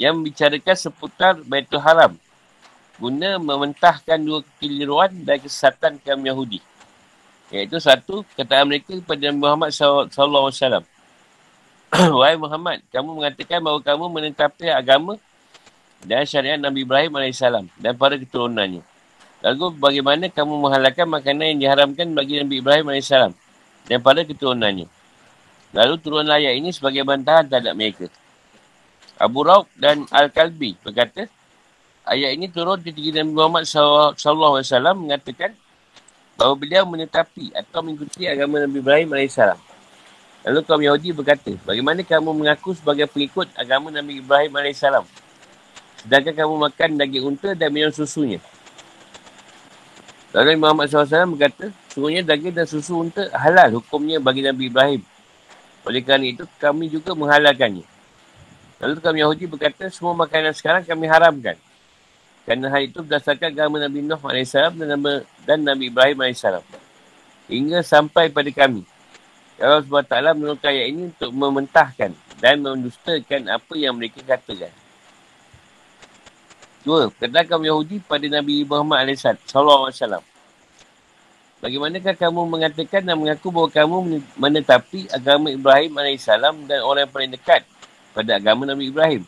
[0.00, 2.18] yang membicarakan seputar Baitul Haram
[2.98, 6.62] guna mementahkan dua kekeliruan dan kesesatan kaum Yahudi.
[7.50, 10.82] Iaitu satu, kata mereka kepada Muhammad SAW.
[12.18, 15.18] Wahai Muhammad, kamu mengatakan bahawa kamu menetapi agama
[16.02, 17.42] dan syariat Nabi Ibrahim AS
[17.78, 18.82] dan para keturunannya.
[19.44, 23.10] Lalu bagaimana kamu menghalalkan makanan yang diharamkan bagi Nabi Ibrahim AS
[23.86, 24.86] dan para keturunannya.
[25.74, 28.06] Lalu turun ayat ini sebagai bantahan terhadap mereka.
[29.14, 31.30] Abu Raub dan Al-Kalbi berkata,
[32.02, 35.54] ayat ini turun ketika Nabi Muhammad SAW mengatakan
[36.34, 39.38] bahawa beliau menetapi atau mengikuti agama Nabi Ibrahim AS.
[40.44, 44.82] Lalu kaum Yahudi berkata, bagaimana kamu mengaku sebagai pengikut agama Nabi Ibrahim AS?
[46.02, 48.42] Sedangkan kamu makan daging unta dan minum susunya.
[50.34, 55.06] Lalu Muhammad SAW berkata, sungguhnya daging dan susu unta halal hukumnya bagi Nabi Ibrahim.
[55.86, 57.93] Oleh kerana itu, kami juga menghalalkannya.
[58.82, 61.56] Lalu kami Yahudi berkata, semua makanan sekarang kami haramkan.
[62.44, 66.44] Kerana hal itu berdasarkan agama Nabi Nuh AS dan, Nabi, dan Nabi Ibrahim AS.
[67.48, 68.84] Hingga sampai pada kami.
[69.54, 72.10] Allah SWT menurunkan ayat ini untuk mementahkan
[72.42, 74.72] dan mendustakan apa yang mereka katakan.
[76.84, 79.08] Dua, kata kaum Yahudi pada Nabi Muhammad.
[79.16, 80.20] SAW.
[81.64, 86.28] Bagaimanakah kamu mengatakan dan mengaku bahawa kamu menetapi agama Ibrahim AS
[86.68, 87.64] dan orang yang paling dekat
[88.14, 89.26] pada agama Nabi Ibrahim.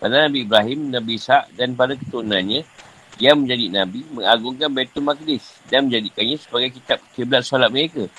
[0.00, 2.64] Pada Nabi Ibrahim, Nabi Ishak dan para keturunannya
[3.22, 8.10] yang menjadi Nabi mengagungkan Baitul Maqdis dan menjadikannya sebagai kitab kiblat solat mereka.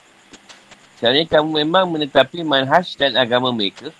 [0.95, 3.91] Sebenarnya kamu memang menetapi manhaj dan agama mereka,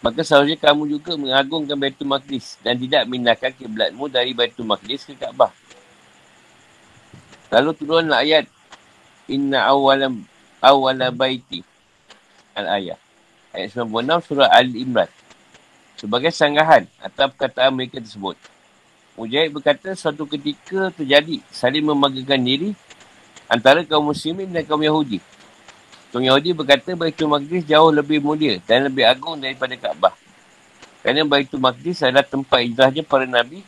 [0.00, 5.12] maka seharusnya kamu juga mengagungkan Baitul Maqdis dan tidak memindahkan kiblatmu dari Baitul Maqdis ke
[5.18, 5.52] Kaabah.
[7.50, 8.46] Lalu turunlah ayat
[9.30, 10.10] Inna awala
[10.58, 11.62] awala baiti
[12.56, 12.98] al-ayat.
[13.54, 15.10] Ayat 96 surah Al-Imran
[16.00, 18.40] sebagai sanggahan atas perkataan mereka tersebut.
[19.20, 22.70] Mujahid berkata suatu ketika terjadi saling membanggakan diri
[23.44, 25.20] antara kaum muslimin dan kaum Yahudi.
[26.08, 30.16] Kaum Yahudi berkata Baitul Maqdis jauh lebih mulia dan lebih agung daripada Kaabah.
[31.04, 33.60] Kerana Baitul Maqdis adalah tempat hijrahnya para Nabi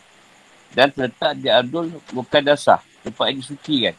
[0.73, 3.95] dan terletak di Abdul Muqaddasah, tempat yang disucikan.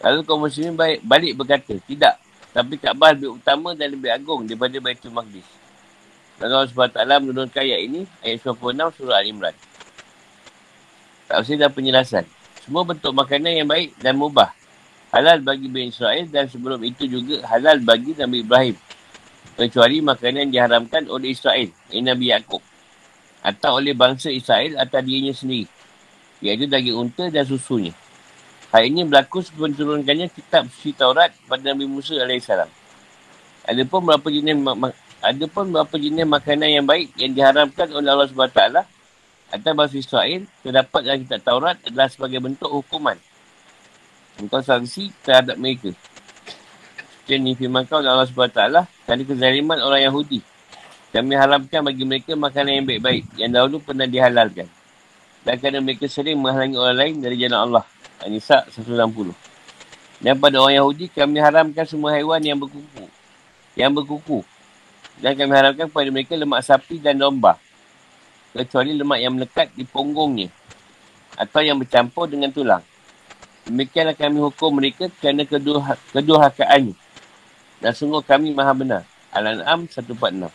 [0.00, 2.14] Lalu kaum muslimin balik berkata, tidak.
[2.54, 5.44] Tapi Kaabah lebih utama dan lebih agung daripada Baitul Maqdis.
[6.40, 9.52] Dan Allah SWT menurunkan ayat ini, ayat 96 surah Al-Imran.
[11.28, 12.24] Tafsir dan penjelasan.
[12.64, 14.56] Semua bentuk makanan yang baik dan mubah.
[15.12, 18.76] Halal bagi Bani Israel dan sebelum itu juga halal bagi Nabi Ibrahim.
[19.52, 22.64] Kecuali makanan yang diharamkan oleh Israel, yang Nabi Yaakob.
[23.44, 25.68] Atau oleh bangsa Israel atau dirinya sendiri.
[26.40, 27.92] Iaitu daging unta dan susunya.
[28.72, 32.48] Hal ini berlaku sebelum turunkannya kitab suci Taurat pada Nabi Musa AS.
[33.66, 34.56] Ada pun berapa jenis
[35.20, 38.62] Ada pun beberapa jenis makanan yang baik yang diharamkan oleh Allah SWT
[39.50, 43.20] atas bahasa Israel terdapat dalam kitab Taurat adalah sebagai bentuk hukuman.
[44.40, 45.92] Untuk sanksi terhadap mereka.
[47.28, 48.60] Ini firman kau oleh Allah SWT
[49.04, 50.40] kerana kezaliman orang Yahudi.
[51.12, 54.70] Kami haramkan bagi mereka makanan yang baik-baik yang dahulu pernah dihalalkan.
[55.44, 57.84] Dan kerana mereka sering menghalangi orang lain dari jalan Allah.
[58.24, 59.36] An-Nisa 160.
[60.20, 63.04] Dan pada orang Yahudi kami haramkan semua haiwan yang berkuku.
[63.76, 64.38] Yang berkuku.
[65.20, 67.60] Dan kami haramkan kepada mereka lemak sapi dan domba
[68.50, 70.48] kecuali lemak yang melekat di punggungnya
[71.38, 72.82] atau yang bercampur dengan tulang.
[73.68, 76.96] Demikianlah kami hukum mereka kerana kedua, kedua hakaannya.
[77.80, 79.02] Dan sungguh kami maha benar.
[79.30, 80.50] Al-An'am 146.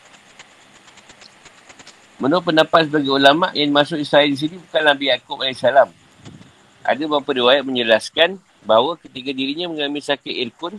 [2.19, 5.63] Menurut pendapat sebagai ulama yang masuk Israel di sini bukan Nabi Yaakob AS.
[6.85, 8.37] Ada beberapa riwayat menjelaskan
[8.67, 10.77] bahawa ketika dirinya mengalami sakit irkun,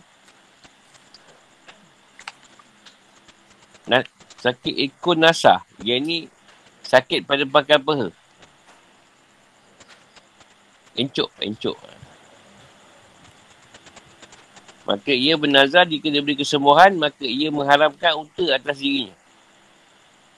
[4.43, 6.27] sakit irkun nasah, yang ini
[6.83, 8.09] sakit pada pakai peha.
[10.97, 11.77] Encuk, encuk.
[14.87, 19.13] Maka ia bernazar jika dia beri kesembuhan, maka ia mengharapkan unta atas dirinya.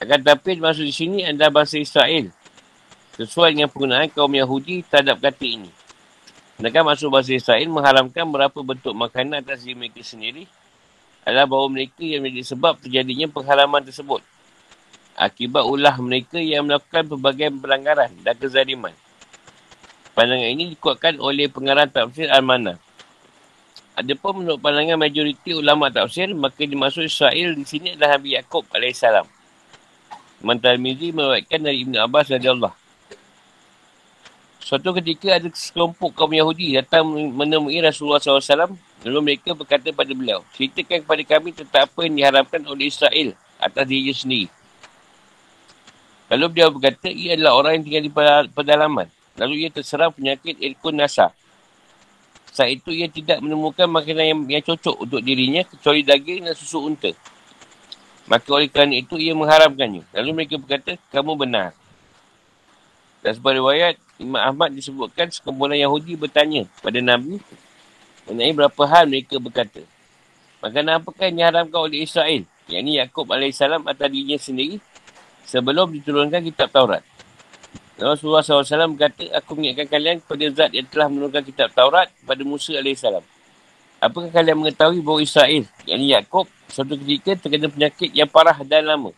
[0.01, 2.33] Akan tapi masuk di sini adalah bahasa Israel.
[3.13, 5.69] Sesuai dengan penggunaan kaum Yahudi terhadap kata ini.
[6.57, 10.49] Mereka masuk bahasa Israel mengharamkan berapa bentuk makanan atas diri mereka sendiri
[11.29, 14.25] adalah bahawa mereka yang menjadi sebab terjadinya pengharaman tersebut
[15.19, 18.95] akibat ulah mereka yang melakukan pelbagai pelanggaran dan kezaliman.
[20.15, 22.79] Pandangan ini dikuatkan oleh pengarah tafsir Al-Mana.
[23.99, 29.03] Adapun menurut pandangan majoriti ulama tafsir, maka dimaksud Israel di sini adalah Nabi Yaakob AS.
[30.39, 32.71] Mantar Mizi mewaitkan dari Ibn Abbas radhiyallahu
[34.63, 38.71] Suatu ketika ada sekelompok kaum Yahudi datang menemui Rasulullah SAW.
[39.07, 43.85] Lalu mereka berkata pada beliau, ceritakan kepada kami tentang apa yang diharapkan oleh Israel atas
[43.87, 44.47] diri sendiri.
[46.29, 48.11] Lalu beliau berkata, ia adalah orang yang tinggal di
[48.51, 49.07] pedalaman.
[49.39, 51.31] Lalu ia terserang penyakit ilkun nasa.
[52.51, 56.83] Saat itu ia tidak menemukan makanan yang, yang cocok untuk dirinya kecuali daging dan susu
[56.83, 57.15] unta.
[58.27, 60.05] Maka oleh kerana itu ia mengharamkannya.
[60.11, 61.71] Lalu mereka berkata, kamu benar.
[63.23, 67.39] Dan sebuah riwayat, Imam Ahmad disebutkan sekumpulan Yahudi bertanya pada Nabi
[68.29, 69.81] mengenai berapa hal mereka berkata.
[70.61, 72.45] Makanan apakah yang diharamkan oleh Israel?
[72.69, 74.77] Yang ini Yaakob AS atas dirinya sendiri
[75.49, 77.01] sebelum diturunkan kitab Taurat.
[77.99, 82.77] Rasulullah SAW berkata, aku mengingatkan kalian kepada zat yang telah menurunkan kitab Taurat kepada Musa
[82.77, 83.03] AS.
[83.99, 89.11] Apakah kalian mengetahui bahawa Israel, yang Yaakob, suatu ketika terkena penyakit yang parah dan lama.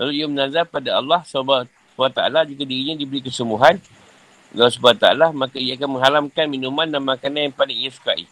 [0.00, 3.76] Lalu ia menazar pada Allah SWT jika dirinya diberi kesembuhan,
[4.54, 8.28] Allah SWT, maka ia akan mengharamkan minuman dan makanan yang paling ia sukai.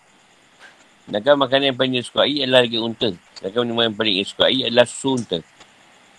[1.04, 3.10] Sedangkan makanan yang paling ia sukai adalah lagi unta.
[3.36, 5.38] Sedangkan minuman yang paling ia sukai adalah susu unta.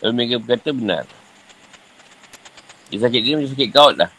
[0.04, 1.06] Lalu mereka berkata benar.
[2.92, 4.12] Dia sakit dia macam sakit kaut lah.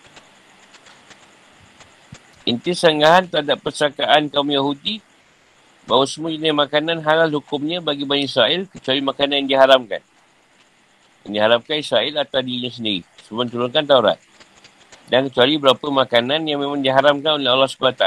[2.47, 5.03] Inti sanggahan terhadap persakaan kaum Yahudi
[5.87, 10.03] bahawa semua jenis makanan halal hukumnya bagi Bani Israel kecuali makanan yang diharamkan.
[11.27, 14.19] Yang diharamkan Israel atau dirinya sendiri sebelum turunkan Taurat.
[15.07, 18.05] Dan kecuali beberapa makanan yang memang diharamkan oleh Allah SWT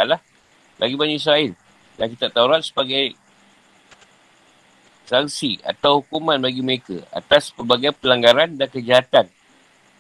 [0.76, 1.56] bagi Bani Israel.
[1.96, 3.16] Dan kita Taurat sebagai
[5.10, 9.26] sanksi atau hukuman bagi mereka atas pelbagai pelanggaran dan kejahatan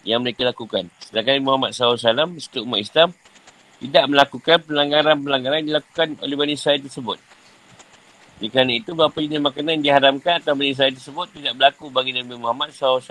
[0.06, 0.88] yang mereka lakukan.
[1.02, 1.97] Sedangkan Muhammad SAW,
[2.38, 3.10] setelah umat Islam,
[3.80, 7.18] tidak melakukan pelanggaran-pelanggaran yang dilakukan oleh Bani Israel tersebut.
[8.39, 12.39] Kerana itu, beberapa jenis makanan yang diharamkan atau Bani Israel tersebut tidak berlaku bagi Nabi
[12.39, 13.04] Muhammad SAW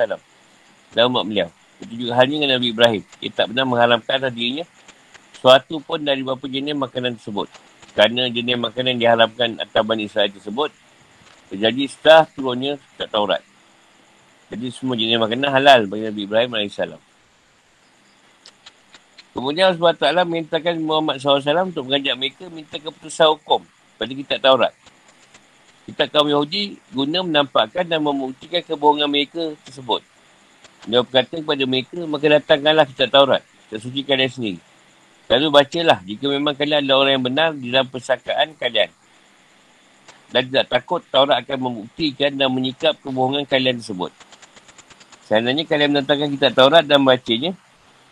[0.93, 1.53] dan umat beliau.
[1.79, 3.03] Itu juga halnya dengan Nabi Ibrahim.
[3.23, 4.65] Dia tak pernah mengharamkan atas dirinya
[5.39, 7.47] suatu pun dari beberapa jenis makanan tersebut.
[7.95, 10.71] Kerana jenis makanan yang diharamkan atas Bani Israel tersebut
[11.49, 13.43] terjadi setelah turunnya kitab Taurat.
[14.49, 16.79] Jadi semua jenis makanan halal bagi Nabi Ibrahim AS.
[19.39, 23.63] Kemudian Allah SWT mintakan Muhammad SAW untuk mengajak mereka minta keputusan hukum
[23.95, 24.75] pada kitab Taurat.
[25.87, 30.05] Kitab kaum Yahudi guna menampakkan dan membuktikan kebohongan mereka tersebut.
[30.87, 33.43] Dia berkata kepada mereka, maka datangkanlah kitab Taurat.
[33.73, 34.61] Tersuci kalian sendiri.
[35.29, 38.89] Lalu bacalah jika memang kalian adalah orang yang benar di dalam persakaan kalian
[40.29, 44.13] dan tidak takut Taurat akan membuktikan dan menyikap kebohongan kalian tersebut.
[45.25, 47.53] Seandainya kalian menentangkan kitab Taurat dan bacanya,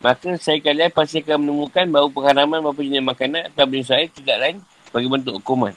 [0.01, 4.37] maka saya kalian pasti akan menemukan bahawa pengharaman beberapa jenis makanan atau benda saya tidak
[4.41, 4.57] lain
[4.93, 5.73] bagi bentuk hukuman.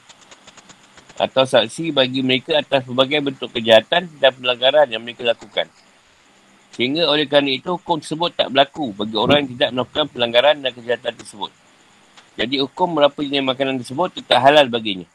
[1.20, 5.68] Atau saksi bagi mereka atas berbagai bentuk kejahatan dan pelanggaran yang mereka lakukan.
[6.74, 10.72] Sehingga oleh kerana itu hukum tersebut tak berlaku bagi orang yang tidak melakukan pelanggaran dan
[10.72, 11.52] kejahatan tersebut.
[12.40, 15.08] Jadi hukum berapa jenis makanan tersebut tetap halal baginya.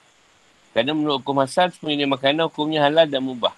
[0.75, 3.55] Kerana menurut hukum asal, semua jenis makanan hukumnya halal dan mubah.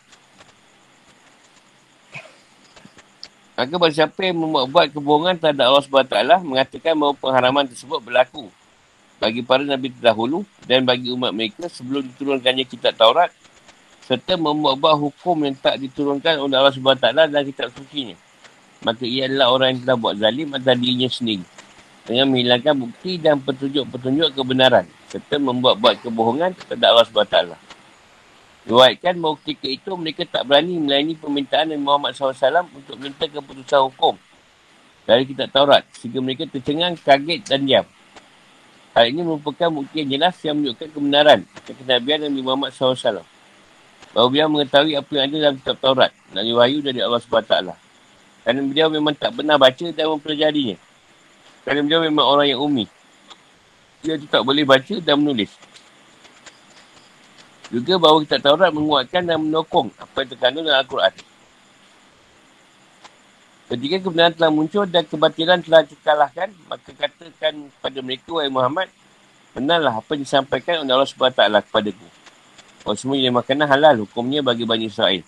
[3.57, 8.53] Maka bagi siapa yang membuat kebohongan terhadap Allah SWT mengatakan bahawa pengharaman tersebut berlaku
[9.17, 13.33] bagi para Nabi terdahulu dan bagi umat mereka sebelum diturunkannya kitab Taurat
[14.07, 18.15] serta membuat-buat hukum yang tak diturunkan oleh Allah SWT dan kitab suci
[18.87, 21.43] Maka ia adalah orang yang telah buat zalim atas dirinya sendiri
[22.07, 27.37] dengan menghilangkan bukti dan petunjuk-petunjuk kebenaran serta membuat-buat kebohongan terhadap Allah SWT.
[28.67, 33.91] Diwaikan bahawa ketika itu mereka tak berani melayani permintaan Nabi Muhammad SAW untuk minta keputusan
[33.91, 34.15] hukum
[35.07, 37.87] dari kitab Taurat sehingga mereka tercengang, kaget dan diam.
[38.95, 43.36] Hal ini merupakan bukti yang jelas yang menunjukkan kebenaran kenabian Nabi Muhammad SAW.
[44.17, 47.53] Bahawa beliau mengetahui apa yang ada dalam kitab Taurat, Nabi Wahyu dari Allah SWT.
[48.49, 50.77] Kerana beliau memang tak pernah baca dan mempelajarinya.
[51.61, 52.89] Kerana beliau memang orang yang umi.
[54.01, 55.53] Dia tak boleh baca dan menulis.
[57.69, 61.12] Juga bahawa kita Taurat menguatkan dan menokong apa yang terkandung dalam Al-Quran.
[63.69, 68.89] Ketika kebenaran telah muncul dan kebatilan telah dikalahkan, maka katakan kepada mereka, Wahai Muhammad,
[69.53, 71.93] benarlah apa yang disampaikan oleh Allah SWT kepada
[72.87, 75.26] Kalau semua yang makanan halal, hukumnya bagi Bani Israel.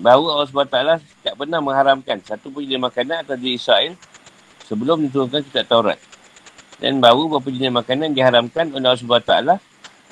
[0.00, 3.92] Bahawa Allah SWT tak pernah mengharamkan satu pun jenis makanan atas diri Israel
[4.64, 6.00] sebelum diturunkan kitab Taurat.
[6.80, 9.34] Dan bahawa beberapa jenis makanan diharamkan oleh Allah SWT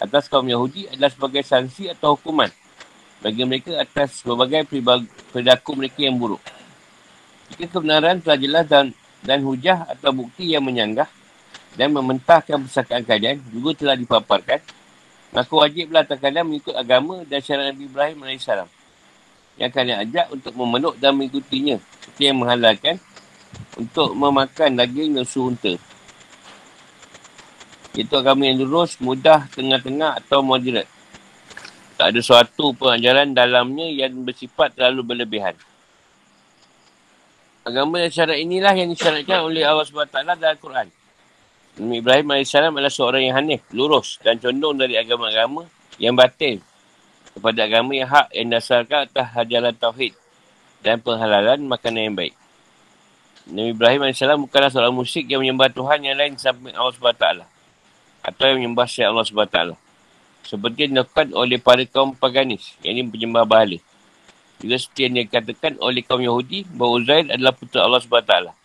[0.04, 2.52] atas kaum Yahudi adalah sebagai sanksi atau hukuman
[3.24, 4.68] bagi mereka atas berbagai
[5.32, 6.44] perilaku mereka yang buruk.
[7.56, 8.92] Jika kebenaran telah jelas dan,
[9.24, 11.08] dan hujah atau bukti yang menyanggah
[11.80, 14.60] dan mementahkan persakaan kalian juga telah dipaparkan,
[15.30, 18.48] maka wajiblah terkadang mengikut agama dan syariat Nabi Ibrahim AS
[19.60, 22.96] yang kalian ajak untuk memeluk dan mengikutinya seperti yang menghalalkan
[23.76, 25.74] untuk memakan daging dan unta.
[27.90, 30.86] Itu agama yang lurus, mudah, tengah-tengah atau moderat.
[31.98, 35.58] Tak ada suatu pengajaran dalamnya yang bersifat terlalu berlebihan.
[37.66, 40.88] Agama dan syarat inilah yang disyaratkan oleh Allah SWT dalam Al-Quran.
[41.78, 45.70] Nabi Ibrahim AS adalah seorang yang hanif, lurus dan condong dari agama-agama
[46.02, 46.58] yang batin
[47.30, 50.12] kepada agama yang hak yang dasarkan atas hajaran tauhid
[50.82, 52.34] dan penghalalan makanan yang baik.
[53.46, 57.26] Nabi Ibrahim AS bukanlah seorang musyrik yang menyembah Tuhan yang lain sampai Allah SWT
[58.20, 59.58] atau yang menyembah syiar Allah SWT.
[60.44, 63.78] Seperti yang dilakukan oleh para kaum paganis, yang ini penyembah bahala.
[64.60, 68.59] Juga seperti yang dikatakan oleh kaum Yahudi, bahawa Uzair adalah putera Allah SWT.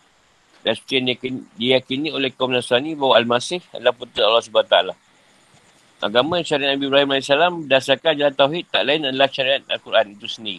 [0.66, 1.06] Dan seperti yang
[1.54, 4.76] diyakini oleh kaum Nasrani, bahawa Al-Masih adalah putera Allah SWT.
[6.02, 10.58] Agama syariat Nabi Ibrahim AS berdasarkan jalan Tauhid tak lain adalah syariat Al-Quran itu sendiri.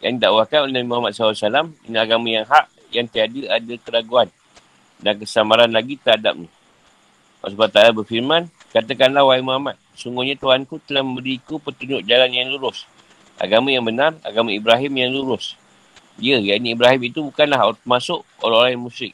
[0.00, 2.66] Yang didakwakan oleh Nabi Muhammad SAW, ini agama yang hak,
[2.96, 4.32] yang tiada ada keraguan
[5.04, 6.48] dan kesamaran lagi terhadapnya.
[7.44, 12.88] Allah SWT berfirman, Katakanlah wahai Muhammad, sungguhnya Tuhanku telah memberiku petunjuk jalan yang lurus.
[13.36, 15.60] Agama yang benar, agama Ibrahim yang lurus.
[16.16, 19.12] Ya, yakni Ibrahim itu bukanlah masuk orang-orang yang musyrik.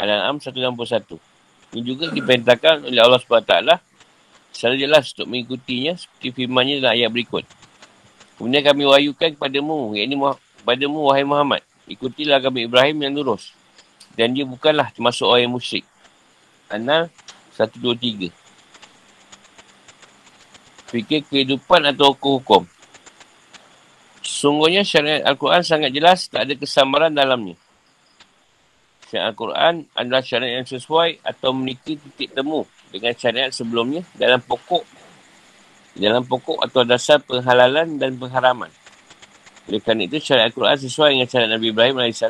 [0.00, 1.20] Al-An'am 161.
[1.76, 3.54] Ini juga diperintahkan oleh Allah SWT
[4.50, 7.44] secara jelas untuk mengikutinya seperti firmannya dalam ayat berikut.
[8.40, 10.16] Kemudian kami wahyukan kepadamu, yakni
[10.64, 13.52] kepadamu wahai Muhammad, ikutilah agama Ibrahim yang lurus.
[14.16, 15.86] Dan dia bukanlah termasuk orang yang musyrik.
[16.72, 17.12] Anal
[17.54, 18.32] satu, dua, tiga.
[20.90, 22.66] Fikir kehidupan atau hukum-hukum.
[24.24, 27.54] Sungguhnya syariat Al-Quran sangat jelas, tak ada kesamaran dalamnya.
[29.10, 32.62] Syariat Al-Quran adalah syariat yang sesuai atau memiliki titik temu
[32.94, 34.86] dengan syariat sebelumnya dalam pokok
[35.98, 38.70] dalam pokok atau dasar penghalalan dan pengharaman.
[39.66, 42.22] Oleh kerana itu, syariat Al-Quran sesuai dengan syariat Nabi Ibrahim AS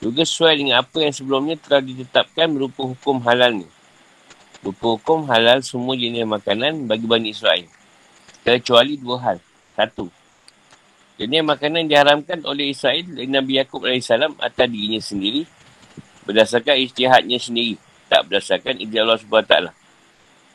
[0.00, 3.68] juga sesuai dengan apa yang sebelumnya telah ditetapkan berupa hukum halalnya.
[4.64, 7.68] Hukum-hukum halal semua jenis makanan bagi Bani Israel.
[8.40, 9.36] Kecuali dua hal.
[9.76, 10.08] Satu.
[11.20, 15.59] Jenis makanan diharamkan oleh Israel dari Nabi Yaakob AS atas dirinya sendiri
[16.24, 17.76] berdasarkan istihadnya sendiri.
[18.10, 19.54] Tak berdasarkan ide Allah SWT.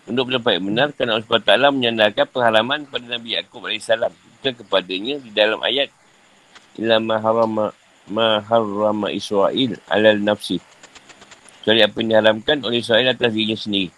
[0.05, 3.89] Untuk pendapat yang benar, kerana Allah SWT menyandarkan pengharaman pada Nabi Yaakob AS.
[3.89, 5.89] Bukan kepadanya di dalam ayat
[6.75, 7.71] Ila maharama
[8.05, 10.61] maharama Israel alal nafsi
[11.65, 13.89] kecuali apa yang diharamkan oleh Israel atas dirinya sendiri.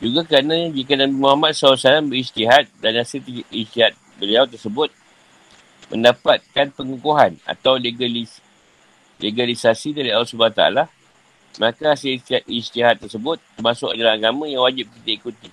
[0.00, 3.20] Juga kerana jika Nabi Muhammad SAW beristihad dan hasil
[3.52, 4.88] istihad beliau tersebut
[5.92, 8.40] mendapatkan pengukuhan atau legalis,
[9.22, 10.62] legalisasi dari Allah SWT,
[11.62, 12.18] maka hasil
[12.50, 15.50] istihad tersebut termasuk dalam agama yang wajib kita ikuti.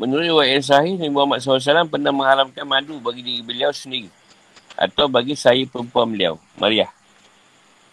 [0.00, 4.08] Menurut riwayat yang sahih, Nabi Muhammad SAW pernah mengharamkan madu bagi diri beliau sendiri
[4.72, 6.88] atau bagi saya perempuan beliau, Maria.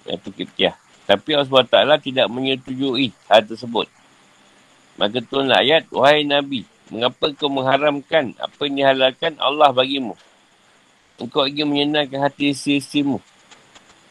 [0.08, 0.80] Yang Kiptiah.
[1.04, 3.92] Tapi Allah SWT tidak menyetujui hal tersebut.
[4.96, 10.16] Maka turunlah ayat, Wahai Nabi, mengapa kau mengharamkan apa yang dihalalkan Allah bagimu?
[11.20, 13.20] engkau ingin menyenangkan hati isteri-isterimu.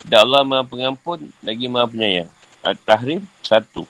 [0.07, 2.31] Dan Allah maha pengampun lagi maha penyayang.
[2.63, 3.87] Al-Tahrim satu.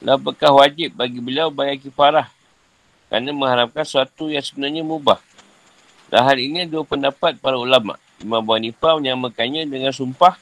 [0.00, 2.26] Apakah wajib bagi beliau bayar kifarah
[3.10, 5.20] kerana mengharapkan sesuatu yang sebenarnya mubah.
[6.10, 8.00] Dan hal ini dua pendapat para ulama.
[8.18, 10.38] Imam Abu Hanifah menyamakannya dengan sumpah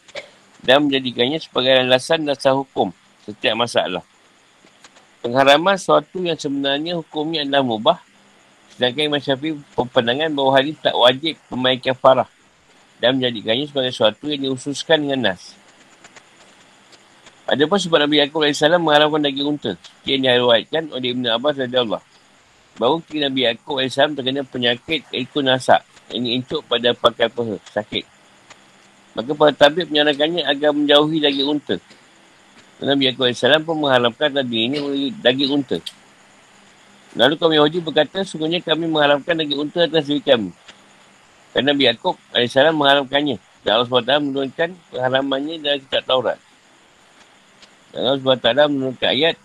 [0.63, 2.95] dan menjadikannya sebagai alasan dasar hukum
[3.27, 4.03] setiap masalah.
[5.21, 7.99] Pengharaman sesuatu yang sebenarnya hukumnya adalah mubah
[8.79, 12.29] sedangkan Imam Syafi'i berpandangan bahawa hal ini tak wajib membayar kifarah
[12.99, 15.55] dan menjadikannya sebagai sesuatu yang diususkan dengan nas.
[17.49, 19.73] Ada pun sebab Nabi Yaakob AS mengharapkan daging unta.
[20.05, 22.03] Yang diriwayatkan oleh Ibn Abbas Allah.
[22.77, 25.81] Bahawa kira Nabi Yaakob AS terkena penyakit ikut nasak.
[26.13, 28.05] Ini incuk pada pakai peha, sakit.
[29.17, 31.77] Maka para tabib menyarankannya agar menjauhi daging unta.
[32.85, 35.81] Nabi Yaakob AS pun mengharapkan daging ini daging unta.
[37.17, 40.53] Lalu kaum Yahudi berkata, sungguhnya kami mengharapkan daging unta atas diri kami.
[41.53, 43.37] Kerana Nabi Yaakob AS mengharapkannya.
[43.65, 46.39] Dan Allah SWT menurunkan pengharamannya dalam kitab Taurat.
[47.91, 49.37] Dan Allah SWT menurunkan ayat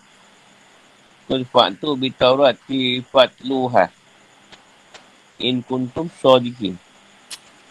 [1.24, 3.88] Kulfat tu bi Taurat fi fatluha.
[5.40, 6.76] In kuntum sadiqin.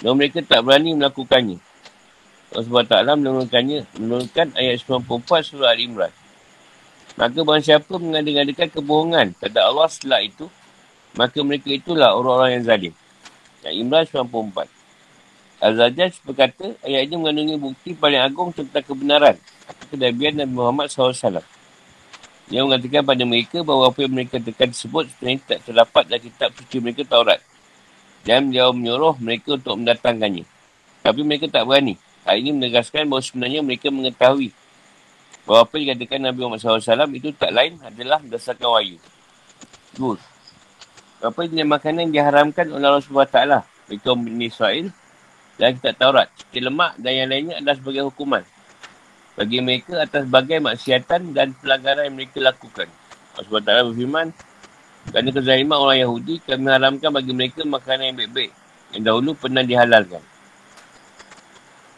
[0.02, 1.62] Dan mereka tak berani melakukannya.
[2.54, 3.80] Allah SWT menurunkannya.
[4.02, 6.14] Menurunkan ayat 94 surah Al-Imran.
[7.14, 10.50] Maka barang siapa mengadakan kebohongan kepada Allah setelah itu,
[11.14, 12.94] maka mereka itulah orang-orang yang zalim.
[13.64, 14.68] Yang Imran 94.
[15.64, 19.40] Al-Zajaj berkata, ayat ini mengandungi bukti paling agung tentang kebenaran
[19.88, 21.40] kedabian Nabi Muhammad SAW.
[22.52, 26.50] Dia mengatakan pada mereka bahawa apa yang mereka tekan tersebut sebenarnya tak terdapat dalam kitab
[26.60, 27.40] suci mereka Taurat.
[28.28, 30.44] Dan dia menyuruh mereka untuk mendatangkannya.
[31.00, 31.96] Tapi mereka tak berani.
[32.28, 34.52] Hal ini menegaskan bahawa sebenarnya mereka mengetahui
[35.44, 38.96] bahawa apa yang dikatakan Nabi Muhammad SAW itu tak lain adalah berdasarkan wahyu.
[39.96, 40.33] Good
[41.24, 43.40] apa jenis makanan yang diharamkan oleh Allah SWT
[44.04, 44.92] kaum Bani Israel
[45.56, 46.28] dan kitab Taurat.
[46.36, 48.44] Seperti lemak dan yang lainnya adalah sebagai hukuman.
[49.34, 52.92] Bagi mereka atas bagai maksiatan dan pelanggaran yang mereka lakukan.
[53.40, 54.28] Allah SWT berfirman,
[55.10, 58.52] kerana kezaliman orang Yahudi, kami haramkan bagi mereka makanan yang baik-baik
[58.94, 60.22] yang dahulu pernah dihalalkan.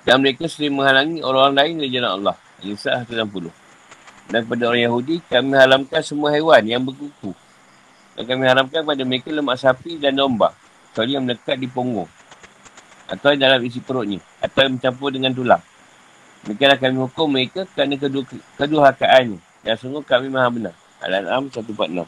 [0.05, 2.35] Dan mereka sering menghalangi orang-orang lain dari jalan Allah.
[2.63, 3.51] Nisa 160.
[4.31, 7.35] Dan kepada orang Yahudi, kami haramkan semua haiwan yang berkuku
[8.15, 10.55] dan kami haramkan kepada mereka lemak sapi dan domba.
[10.91, 12.07] Kecuali yang melekat di punggung.
[13.11, 14.23] Atau dalam isi perutnya.
[14.39, 15.59] Atau yang mencampur dengan tulang.
[16.47, 18.23] Mereka kami hukum mereka kerana kedua,
[18.55, 19.39] kedua hakaannya.
[19.67, 20.73] Yang sungguh kami maha benar.
[21.03, 22.07] Al-An'am 146.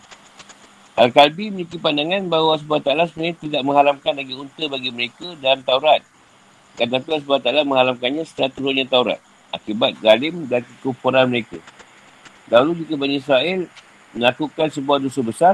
[0.97, 6.01] Al-Kalbi memiliki pandangan bahawa Allah SWT sebenarnya tidak mengharamkan lagi unta bagi mereka dalam Taurat.
[6.80, 9.20] Tetapi Allah SWT mengharamkannya setelah turunnya Taurat.
[9.51, 11.60] Akibat zalim dan kekufuran mereka.
[12.47, 13.68] Lalu jika Bani Israel
[14.16, 15.53] melakukan sebuah dosa besar,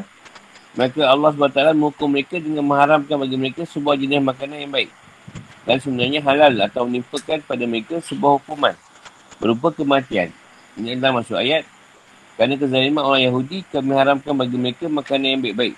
[0.74, 4.90] Maka Allah SWT menghukum mereka dengan mengharamkan bagi mereka sebuah jenis makanan yang baik.
[5.64, 8.74] Dan sebenarnya halal atau menimpakan pada mereka sebuah hukuman.
[9.38, 10.34] Berupa kematian.
[10.74, 11.64] Ini adalah masuk ayat.
[12.34, 15.76] Kerana kezaliman orang Yahudi, kami haramkan bagi mereka makanan yang baik-baik.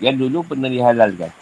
[0.00, 1.32] Yang dulu pernah dihalalkan.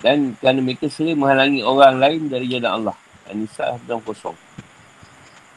[0.00, 2.96] Dan kerana mereka sering menghalangi orang lain dari jalan Allah.
[3.26, 4.38] An-Nisa dan kosong.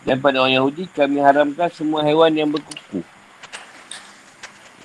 [0.04, 3.13] Dan pada orang Yahudi, kami haramkan semua hewan yang berkuku.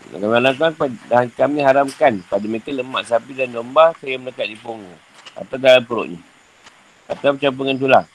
[0.08, 4.96] Kami haramkan dan kami haramkan pada mereka lemak sapi dan domba saya melekat di punggung
[5.36, 6.20] atau dalam perutnya.
[7.04, 8.06] Atau bercampur dengan tulang.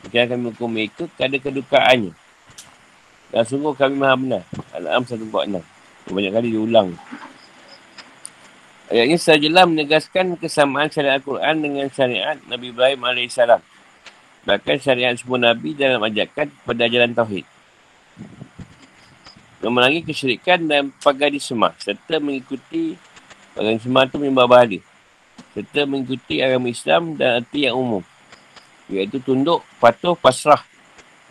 [0.00, 2.12] Mungkin kami hukum mereka kerana kedukaannya.
[3.32, 4.42] Dan sungguh kami maha benar.
[4.76, 5.60] Al-Am 146.
[6.08, 6.96] Banyak kali diulang.
[8.88, 13.40] Ayat ini secara menegaskan kesamaan syariat Al-Quran dengan syariat Nabi Ibrahim AS.
[14.48, 17.51] Bahkan syariat semua Nabi dalam ajakan pada jalan Tauhid
[19.62, 22.98] memerangi kesyirikan dan pagar semah serta mengikuti
[23.54, 24.80] pagar semah itu menyembah bahala
[25.54, 28.02] serta mengikuti agama Islam dan arti yang umum
[28.90, 30.60] iaitu tunduk, patuh, pasrah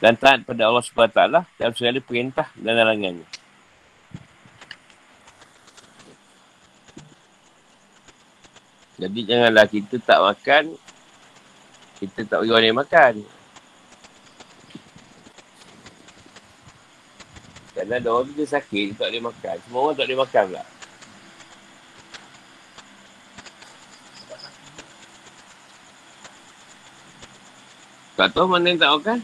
[0.01, 3.27] dan taat pada Allah SWT dalam segala perintah dan larangannya.
[9.01, 10.63] Jadi janganlah kita tak makan,
[12.01, 13.13] kita tak bagi orang yang makan.
[17.81, 19.55] Kerana ada orang tu sakit, tak boleh makan.
[19.65, 20.63] Semua orang tak boleh makan pula.
[28.21, 29.19] Tak tahu mana yang tak makan?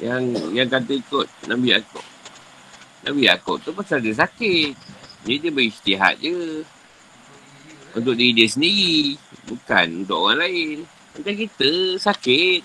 [0.00, 0.22] Yang
[0.56, 2.06] yang kata ikut Nabi Yaakob.
[3.04, 4.72] Nabi Yaakob tu pasal dia sakit.
[5.28, 6.64] Dia dia beristihad je.
[7.92, 9.20] Untuk diri dia sendiri.
[9.52, 10.88] Bukan untuk orang lain.
[11.12, 12.64] Macam kita sakit.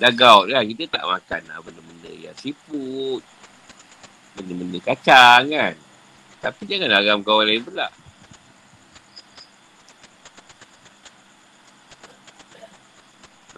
[0.00, 0.64] Dah gaut kan.
[0.64, 3.20] Kita tak makan lah benda-benda yang siput
[4.36, 5.74] benda-benda kacang kan.
[6.40, 7.88] Tapi jangan agam kawan lain pula.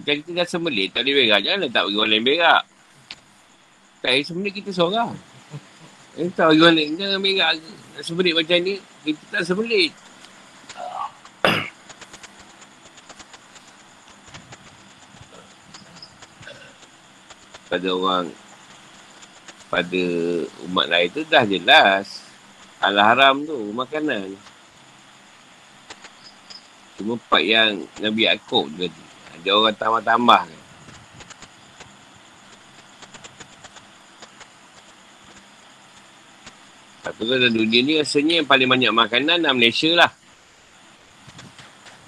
[0.03, 1.41] Macam kita dah sembelih, tak boleh berak.
[1.47, 2.63] Janganlah tak bagi orang lain berak.
[4.03, 5.11] Tak boleh sembelih kita seorang.
[6.19, 6.91] Eh, tak bagi orang lain.
[6.99, 7.53] Jangan berak.
[8.03, 8.75] Sembelih macam ni,
[9.07, 9.89] kita tak sembelih.
[17.73, 18.29] pada orang
[19.73, 20.05] pada
[20.69, 22.21] umat lain tu dah jelas
[22.77, 24.37] al haram tu makanan
[27.01, 28.85] cuma part yang Nabi Yaakob tu
[29.33, 30.63] ada orang tambah-tambah kan
[37.03, 40.11] Tapi dalam dunia ni rasanya yang paling banyak makanan dalam Malaysia lah.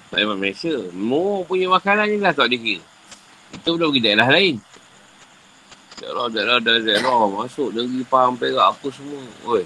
[0.07, 0.75] Paling banyak Malaysia.
[0.95, 2.79] Mau punya makanan ni lah tak dikira.
[3.51, 4.55] Itu belum pergi daerah lain.
[5.95, 7.23] Daerah, daerah, daerah, daerah.
[7.31, 9.23] Masuk negeri Pahang Perak apa semua.
[9.47, 9.63] Oi.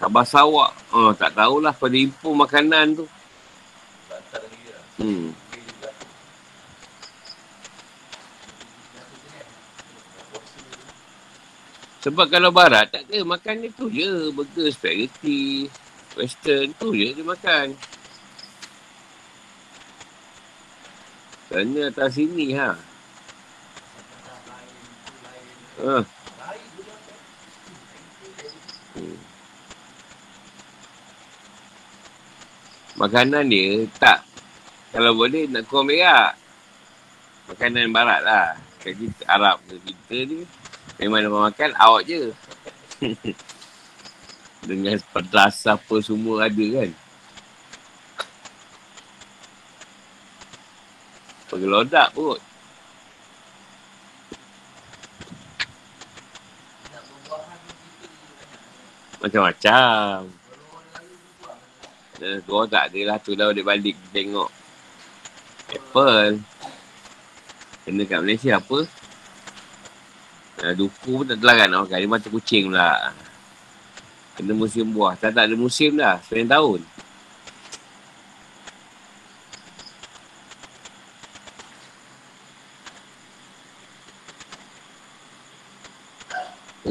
[0.00, 0.72] Sabah Sawak.
[0.90, 3.06] Oh, tak tahulah pada impor makanan tu.
[4.96, 5.30] Hmm.
[12.02, 14.34] Sebab kalau barat tak ada makan dia tu je.
[14.34, 15.70] Burger, spaghetti,
[16.18, 17.78] western tu je dia makan.
[21.46, 22.74] Sana atas sini ha.
[25.80, 26.04] Hmm.
[33.00, 34.20] Makanan dia tak
[34.92, 36.36] kalau boleh nak kurang berak.
[37.48, 38.48] Makanan barat lah.
[38.84, 40.44] Jadi Arab ke kita ni
[41.00, 42.28] memang nak makan awak je.
[44.68, 46.90] Dengan pedas apa semua ada kan.
[51.48, 52.38] Pergelodak pun.
[59.22, 60.26] Macam-macam.
[62.22, 63.16] Eh, tu orang tak ada lah.
[63.22, 64.50] Tu dah balik balik tengok.
[65.72, 66.42] Apple.
[67.82, 68.78] Kena kat Malaysia apa?
[70.62, 71.98] Uh, duku pun tak terlarat nak makan.
[71.98, 73.10] Dia macam kucing pula.
[74.38, 75.14] Kena musim buah.
[75.18, 76.22] Tak, tak ada musim dah.
[76.22, 76.80] Sepanjang tahun.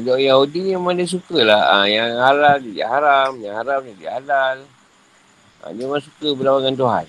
[0.08, 1.62] Orang Yahudi ni memang dia suka lah.
[1.62, 3.38] Ha, yang halal dia haram.
[3.38, 4.58] Yang haram dia halal.
[5.62, 7.06] Ha, dia memang suka berlawan dengan Tuhan.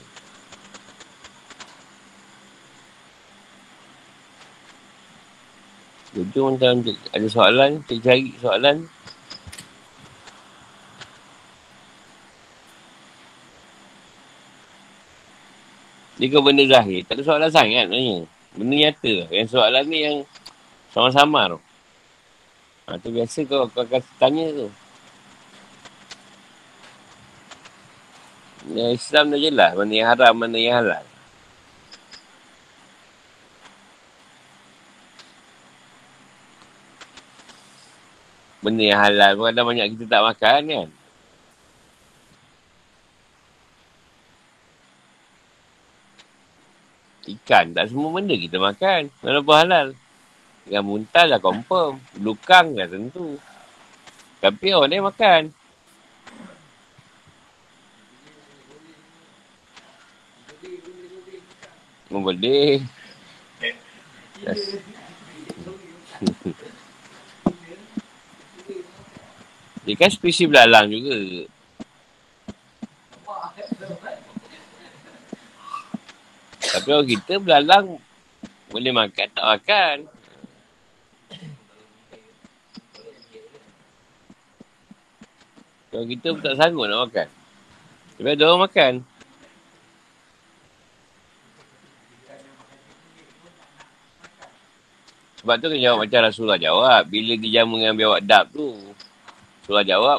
[6.12, 6.84] Jadi macam
[7.16, 8.76] ada soalan, kita cari soalan.
[16.20, 17.00] Dia ke benda zahir.
[17.08, 18.28] Tak ada soalan sangat sebenarnya.
[18.52, 19.14] Benda nyata.
[19.32, 20.16] Yang soalan ni yang
[20.92, 21.71] sama-sama tu.
[22.86, 24.68] Ha, tu biasa kau, kau akan tanya tu.
[28.70, 31.04] Ya, Islam dah jelas mana yang haram, mana yang halal.
[38.62, 40.88] Benda yang halal pun ada banyak kita tak makan kan.
[47.26, 49.10] Ikan, tak semua benda kita makan.
[49.18, 49.86] Walaupun halal.
[50.70, 51.98] Yang muntah lah confirm.
[52.22, 53.34] Lukang lah tentu.
[54.42, 55.42] Tapi orang dia makan.
[62.12, 62.84] Oh, boleh.
[64.44, 64.76] Yes.
[69.88, 71.48] dia kan spesies belalang juga.
[76.72, 77.96] Tapi orang kita belalang
[78.68, 80.11] boleh makan, tak makan.
[85.92, 87.28] Kalau kita pun tak sanggup nak makan.
[88.16, 88.92] Tapi ada orang makan.
[95.42, 97.02] Sebab tu kena jawab macam Rasulullah jawab.
[97.12, 98.72] Bila dia jamu dengan biawak dap tu.
[99.60, 100.18] Rasulullah jawab.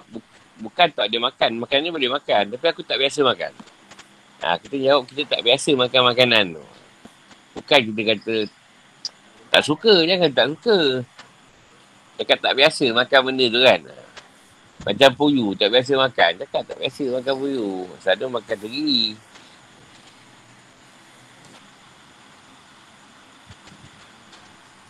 [0.61, 1.51] Bukan tak ada makan.
[1.63, 2.43] Makan ni boleh makan.
[2.53, 3.51] Tapi aku tak biasa makan.
[4.43, 6.65] Ha, kita jawab kita tak biasa makan makanan tu.
[7.57, 8.35] Bukan kita kata
[9.49, 9.93] tak suka.
[10.05, 10.77] Jangan tak suka.
[12.21, 13.81] Cakap tak biasa makan benda tu kan.
[14.83, 16.31] Macam puyu, tak biasa makan.
[16.43, 17.87] Cakap tak biasa makan puyu.
[18.03, 19.15] Satu makan teri.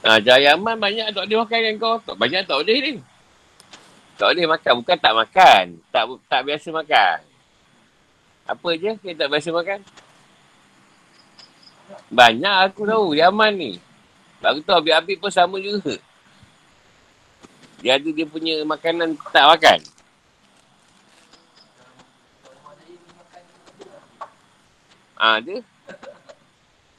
[0.04, 1.96] Ha, Jayaman banyak tak boleh makan dengan kau.
[2.02, 2.94] Tak banyak tak boleh ni.
[4.18, 4.74] Tak boleh makan.
[4.82, 5.64] Bukan tak makan.
[5.94, 7.18] Tak tak biasa makan.
[8.44, 9.80] Apa je kita tak biasa makan?
[12.10, 13.72] Banyak aku tahu Yaman ni.
[14.41, 15.96] Baru tu habis-habis pun sama juga.
[17.84, 19.80] Dia ada dia punya makanan tak makan.
[25.20, 25.60] Ah, ada.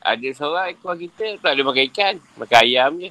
[0.05, 2.14] Ada seorang ekor kita tak boleh makan ikan.
[2.37, 3.11] Makan ayam je.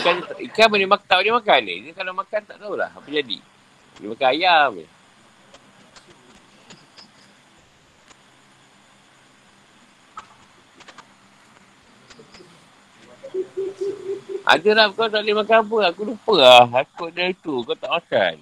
[0.00, 0.16] Ikan,
[0.48, 1.76] ikan boleh makan, tak boleh makan ni.
[1.84, 3.38] Dia kalau makan tak tahulah apa jadi.
[4.00, 4.99] Dia makan ayam je.
[14.50, 15.94] Ada lah kau tak boleh makan apa.
[15.94, 16.66] Aku lupa lah.
[16.82, 17.62] Aku ada tu.
[17.62, 18.34] Kau tak makan.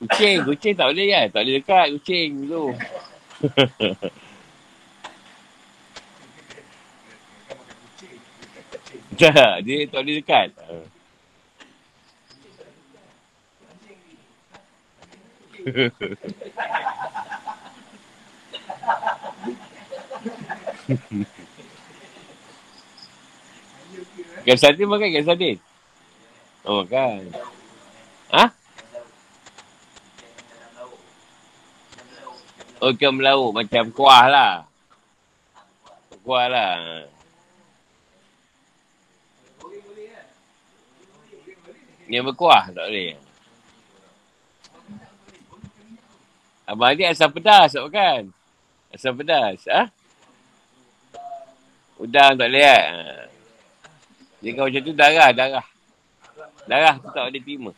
[0.00, 0.40] Kucing.
[0.48, 1.28] Kucing tak boleh kan?
[1.28, 2.72] Tak boleh dekat kucing tu.
[9.20, 9.60] tak.
[9.68, 10.48] Dia tak boleh dekat.
[24.40, 25.56] Ikan sardin makan ikan sardin?
[26.64, 27.20] Oh makan.
[28.32, 28.44] Ha?
[32.80, 34.54] Oh ikan melaut macam kuah lah.
[36.24, 36.72] Kuah lah.
[42.08, 43.16] Yang berkuah tak boleh.
[46.68, 48.22] Abang Adik asam pedas tak makan?
[48.94, 49.60] Asam pedas.
[49.68, 49.88] Ha?
[51.96, 53.31] Udang tak boleh kan?
[54.42, 55.66] Dia kau macam tu darah, darah.
[56.66, 57.70] Darah tu tak boleh terima.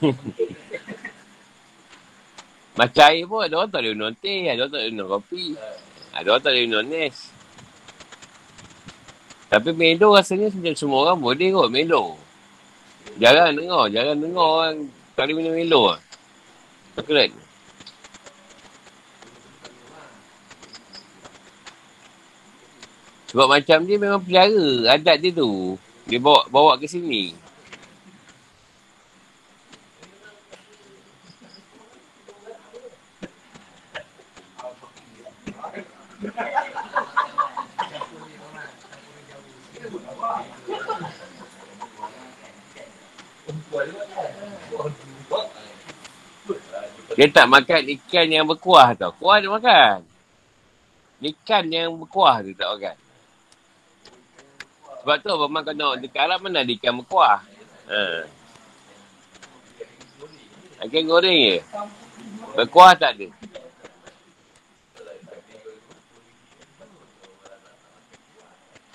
[2.80, 5.44] Macam air pun ada orang tak boleh minum teh, ada orang tak boleh minum kopi.
[6.16, 7.16] Ada orang tak boleh minum nes.
[9.52, 12.29] Tapi Melo rasanya semua orang boleh kot Melo.
[13.18, 14.76] Jarang dengar, jarang dengar orang
[15.18, 16.00] boleh minum Melo lah.
[16.96, 17.30] Coklat.
[23.30, 25.78] Sebab macam dia memang pelihara adat dia tu.
[26.10, 27.36] Dia bawa bawa ke sini.
[47.18, 49.12] Dia tak makan ikan yang berkuah tau.
[49.18, 50.06] Kuah dia makan.
[51.20, 52.96] Ikan yang berkuah tu tak makan.
[55.00, 57.40] Sebab tu Abang kau nak dekat Arab mana ada ikan berkuah.
[57.90, 58.00] Ha.
[60.86, 61.58] Ikan goreng je.
[62.56, 63.26] Berkuah tak ada.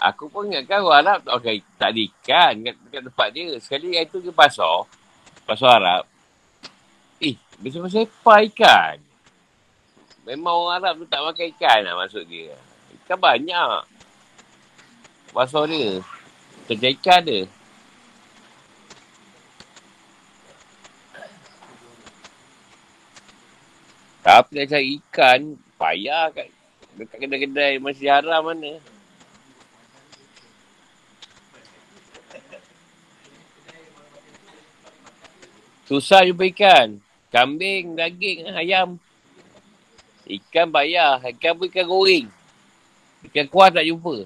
[0.06, 3.58] Aku pun ingatkan orang Arab tak pakai tak ada ikan kat, kat tempat dia.
[3.58, 4.86] Sekali hari tu ke pasar.
[5.50, 6.06] Pasar Arab.
[7.18, 8.98] Eh, besar-besar apa ikan?
[10.30, 12.54] Memang orang Arab tu tak makan ikan lah maksud dia.
[13.02, 13.82] Ikan banyak.
[15.34, 16.06] Pasar dia.
[16.70, 17.42] Kerja ikan dia.
[24.22, 25.40] Tapi nak cari ikan,
[25.78, 26.50] payah kat
[26.98, 28.95] dekat kedai-kedai masih haram mana.
[35.86, 36.98] Susah jumpa ikan.
[37.30, 38.98] Kambing, daging, ayam.
[40.26, 41.22] Ikan bayar.
[41.22, 42.26] Ikan pun ikan goreng.
[43.30, 44.26] Ikan kuah tak jumpa.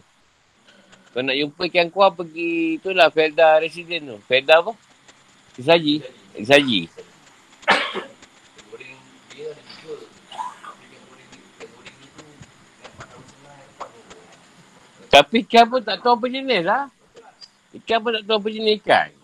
[1.10, 4.18] Kalau nak jumpa ikan kuah pergi itulah Felda Resident tu.
[4.24, 4.72] Felda apa?
[5.60, 6.00] Isaji.
[6.40, 6.88] Isaji.
[15.10, 16.88] Tapi ikan pun tak tahu apa jenis lah.
[17.76, 19.19] Ikan pun tak tahu apa jenis ikan.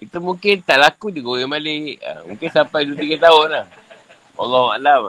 [0.00, 2.00] Itu mungkin tak laku je goreng balik.
[2.00, 3.66] Ha, mungkin sampai 2-3 tahun lah.
[4.40, 5.02] Allah Alam.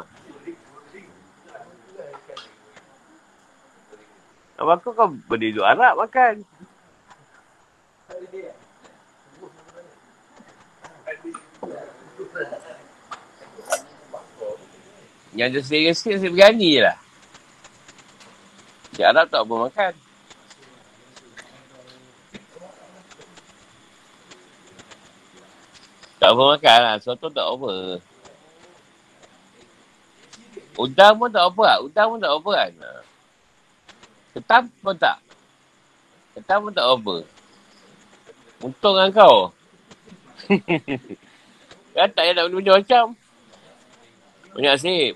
[4.59, 6.45] Abang kau kau boleh duduk Arab makan.
[15.31, 16.97] Yang ada serius sikit, saya berani je lah.
[18.91, 19.93] Di Arab tak apa makan.
[26.31, 26.95] Apa makan lah.
[27.03, 27.99] Soto tak apa.
[30.79, 31.77] Udang pun tak apa lah.
[31.83, 32.71] Udang pun tak apa kan.
[34.31, 35.17] Ketam pun tak.
[36.39, 37.15] Ketam pun tak apa.
[38.63, 39.51] Untung kan kau.
[41.91, 43.05] kan tak payah nak benda macam.
[44.55, 45.13] Banyak sip.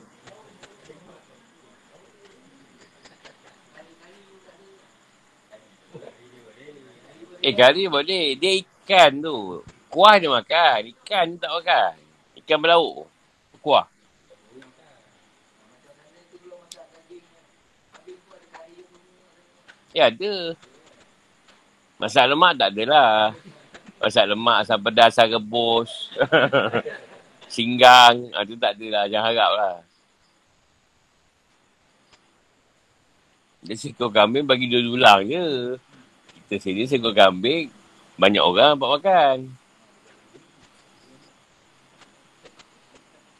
[7.39, 8.35] Eh, kari boleh.
[8.35, 9.63] Dia ikan tu.
[9.95, 10.91] Kuah dia makan.
[10.91, 11.95] Ikan tak makan.
[12.43, 13.07] Ikan berlauk.
[13.63, 13.87] Kuah.
[19.95, 20.51] Ya ada.
[21.95, 23.31] Masak lemak tak adalah.
[24.03, 26.11] Masak lemak, asam pedas, asam rebus.
[27.55, 28.35] Singgang.
[28.35, 29.07] Ha, tu tak adalah.
[29.07, 29.75] Jangan harap lah.
[33.63, 35.79] Dia seekor kambing bagi dua dulang je.
[36.35, 37.71] Kita sini seekor kambing,
[38.19, 39.37] banyak orang dapat makan.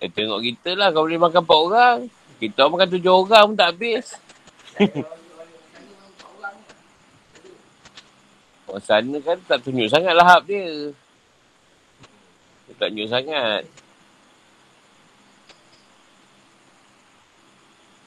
[0.05, 0.93] Eh, tengok kita lah.
[0.93, 2.05] Kau boleh makan empat orang.
[2.37, 4.13] Kita makan tujuh orang pun tak habis.
[8.65, 10.91] Orang sana kan tak tunjuk sangat lahap dia.
[12.67, 13.63] Dia tak tunjuk sangat.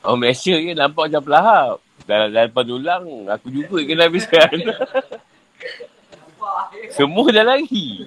[0.04, 1.80] Orang Malaysia je nampak macam pelahap.
[2.04, 4.54] Dalam, dalam tulang, aku juga kena habiskan.
[6.98, 8.04] Semua dah lari.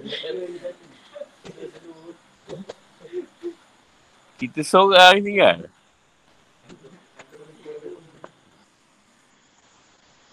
[4.42, 5.70] Kita seorang tinggal.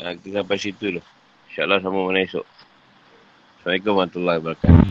[0.01, 1.03] Ha, kita sampai situ dulu.
[1.53, 2.47] InsyaAllah sama mana esok.
[3.61, 4.79] Assalamualaikum warahmatullahi wabarakatuh.